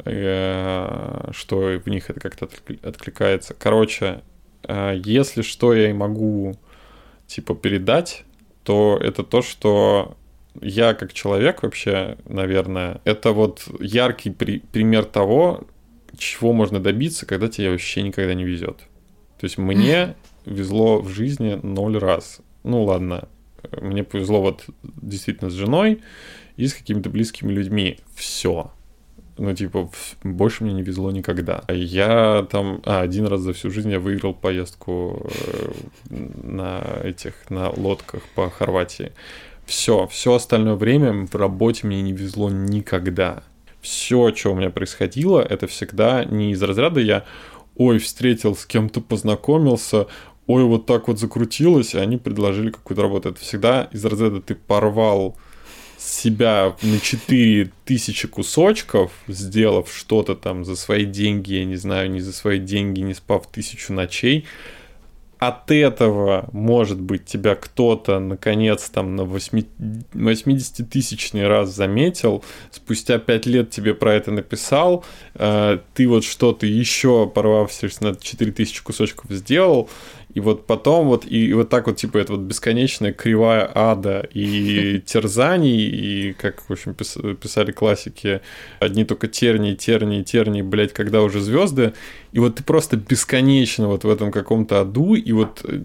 [0.04, 2.48] э, что в них это как-то
[2.82, 3.54] откликается.
[3.54, 4.22] Короче,
[4.64, 6.54] э, если что я и могу,
[7.26, 8.25] типа, передать,
[8.66, 10.16] то это то, что
[10.60, 15.64] я как человек вообще, наверное, это вот яркий при пример того,
[16.18, 18.78] чего можно добиться, когда тебе вообще никогда не везет.
[19.38, 22.40] То есть мне везло в жизни ноль раз.
[22.64, 23.28] Ну ладно,
[23.80, 26.02] мне повезло вот действительно с женой
[26.56, 28.00] и с какими-то близкими людьми.
[28.16, 28.72] Все.
[29.38, 29.90] Ну, типа,
[30.22, 31.62] больше мне не везло никогда.
[31.68, 32.80] Я там...
[32.86, 35.72] А, один раз за всю жизнь я выиграл поездку э,
[36.42, 39.12] на этих, на лодках по Хорватии.
[39.66, 43.42] Все, все остальное время в работе мне не везло никогда.
[43.82, 47.24] Все, что у меня происходило, это всегда не из разряда я,
[47.76, 50.06] ой, встретил с кем-то, познакомился,
[50.46, 53.28] ой, вот так вот закрутилось, и они предложили какую-то работу.
[53.28, 55.36] Это всегда из разряда ты порвал
[55.98, 62.32] себя на 4000 кусочков, сделав что-то там за свои деньги, я не знаю, не за
[62.32, 64.46] свои деньги, не спав тысячу ночей,
[65.38, 73.68] от этого, может быть, тебя кто-то наконец там на 80-тысячный раз заметил, спустя 5 лет
[73.70, 79.90] тебе про это написал, э, ты вот что-то еще, порвавшись на 4000 кусочков, сделал,
[80.36, 85.00] и вот потом вот, и, вот так вот, типа, это вот бесконечная кривая ада и
[85.06, 88.42] терзаний, и, как, в общем, писали классики,
[88.78, 91.94] одни только тернии, тернии, тернии, блядь, когда уже звезды,
[92.32, 95.84] и вот ты просто бесконечно вот в этом каком-то аду, и вот э,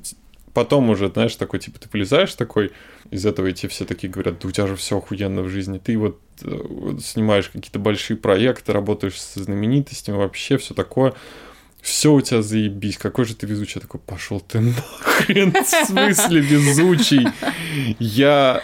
[0.53, 2.71] потом уже, знаешь, такой, типа, ты полезаешь такой,
[3.09, 5.97] из этого эти все такие говорят, да у тебя же все охуенно в жизни, ты
[5.97, 11.13] вот, э, вот снимаешь какие-то большие проекты, работаешь с знаменитостями, вообще все такое,
[11.81, 13.73] все у тебя заебись, какой же ты везучий.
[13.75, 17.27] Я такой, пошел ты нахрен, в смысле везучий?
[17.99, 18.61] Я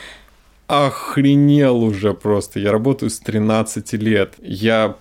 [0.67, 2.59] охренел уже просто.
[2.59, 4.35] Я работаю с 13 лет.
[4.39, 4.97] Я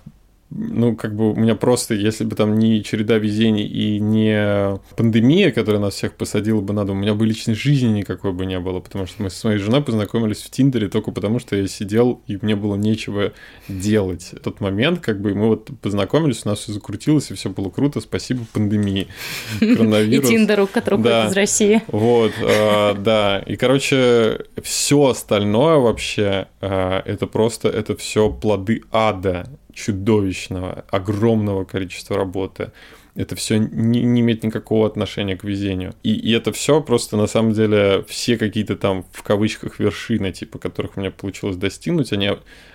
[0.49, 5.51] ну, как бы у меня просто, если бы там не череда везений и не пандемия,
[5.51, 8.59] которая нас всех посадила бы на дом, у меня бы личной жизни никакой бы не
[8.59, 12.21] было, потому что мы со своей женой познакомились в Тиндере только потому, что я сидел,
[12.27, 13.33] и мне было нечего
[13.67, 14.29] делать.
[14.31, 17.69] В тот момент, как бы, мы вот познакомились, у нас все закрутилось, и все было
[17.69, 19.07] круто, спасибо пандемии.
[19.59, 20.29] Коронавирус.
[20.29, 21.27] И Тиндеру, который да.
[21.27, 21.81] из России.
[21.87, 23.39] Вот, а, да.
[23.39, 29.45] И, короче, все остальное вообще, а, это просто, это все плоды ада
[29.77, 32.71] чудовищного, огромного количества работы.
[33.15, 35.93] Это все не, не имеет никакого отношения к везению.
[36.03, 40.57] И, и это все просто на самом деле все какие-то там в кавычках вершины, типа
[40.57, 42.31] которых у меня получилось достигнуть, они,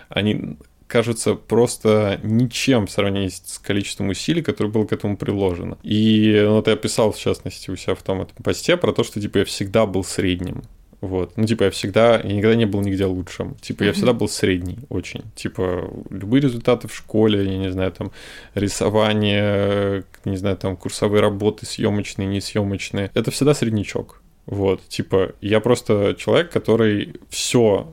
[0.09, 5.79] они кажутся просто ничем в сравнении с количеством усилий, которое было к этому приложено.
[5.83, 9.03] И ну, вот я писал, в частности, у себя в том этом посте про то,
[9.03, 10.63] что типа я всегда был средним.
[11.03, 11.37] Вот.
[11.37, 13.57] Ну, типа, я всегда, я никогда не был нигде лучшим.
[13.57, 15.25] Типа, я всегда был средний очень.
[15.35, 18.13] Типа, любые результаты в школе, я не знаю, там,
[18.55, 23.11] рисование, не знаю, там, курсовые работы, съемочные, несъемочные.
[23.15, 24.23] Это всегда среднячок.
[24.47, 27.93] Вот, типа, я просто человек, который все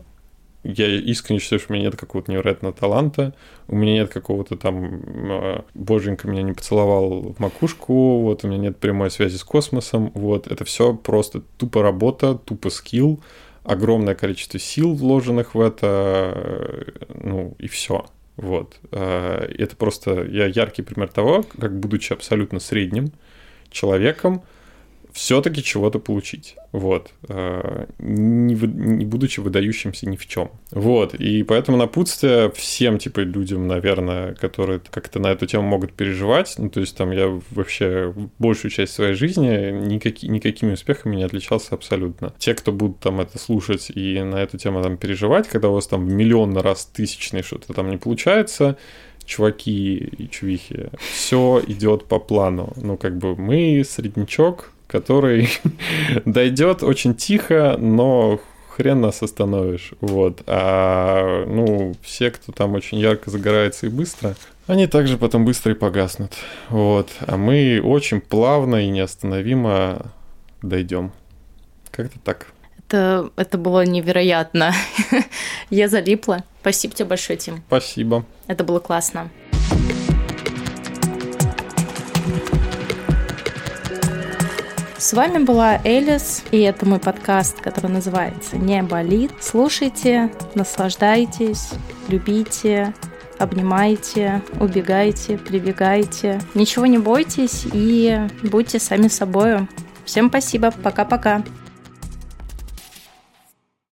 [0.64, 3.34] я искренне считаю, что у меня нет какого-то невероятного таланта,
[3.68, 8.58] у меня нет какого-то там а, боженька меня не поцеловал в макушку, вот у меня
[8.58, 13.22] нет прямой связи с космосом, вот это все просто тупо работа, тупо скилл,
[13.64, 18.06] огромное количество сил вложенных в это, ну и все.
[18.36, 18.80] Вот.
[18.92, 23.12] А, это просто я яркий пример того, как будучи абсолютно средним
[23.72, 24.44] человеком,
[25.14, 26.56] все-таки чего-то получить.
[26.72, 27.12] Вот.
[27.28, 30.52] Э, не, не будучи выдающимся ни в чем.
[30.72, 31.16] Вот.
[31.16, 36.56] И поэтому напутствие всем, типа, людям, наверное, которые как-то на эту тему могут переживать.
[36.58, 41.76] Ну, то есть, там, я вообще большую часть своей жизни никаки, никакими успехами не отличался
[41.76, 42.34] абсолютно.
[42.38, 45.88] Те, кто будут там это слушать и на эту тему там переживать, когда у вас
[45.88, 48.78] там миллион раз тысячный что-то там не получается,
[49.26, 52.74] чуваки и чувихи, все идет по плану.
[52.76, 55.50] Ну, как бы мы среднячок, который
[56.26, 58.42] дойдет очень тихо, но
[58.76, 59.94] хрен нас остановишь.
[60.02, 60.42] Вот.
[60.48, 64.36] А ну, все, кто там очень ярко загорается и быстро,
[64.68, 66.34] они также потом быстро и погаснут.
[66.70, 67.10] Вот.
[67.22, 70.12] А мы очень плавно и неостановимо
[70.62, 71.12] дойдем.
[71.92, 72.48] Как-то так.
[72.78, 74.74] Это, это было невероятно.
[75.70, 76.44] Я залипла.
[76.62, 77.64] Спасибо тебе большое, Тим.
[77.68, 78.26] Спасибо.
[78.48, 79.30] Это было классно.
[85.00, 89.32] С вами была Элис, и это мой подкаст, который называется «Не болит».
[89.40, 91.70] Слушайте, наслаждайтесь,
[92.10, 92.94] любите,
[93.38, 96.42] обнимайте, убегайте, прибегайте.
[96.54, 99.70] Ничего не бойтесь и будьте сами собой.
[100.04, 101.44] Всем спасибо, пока-пока.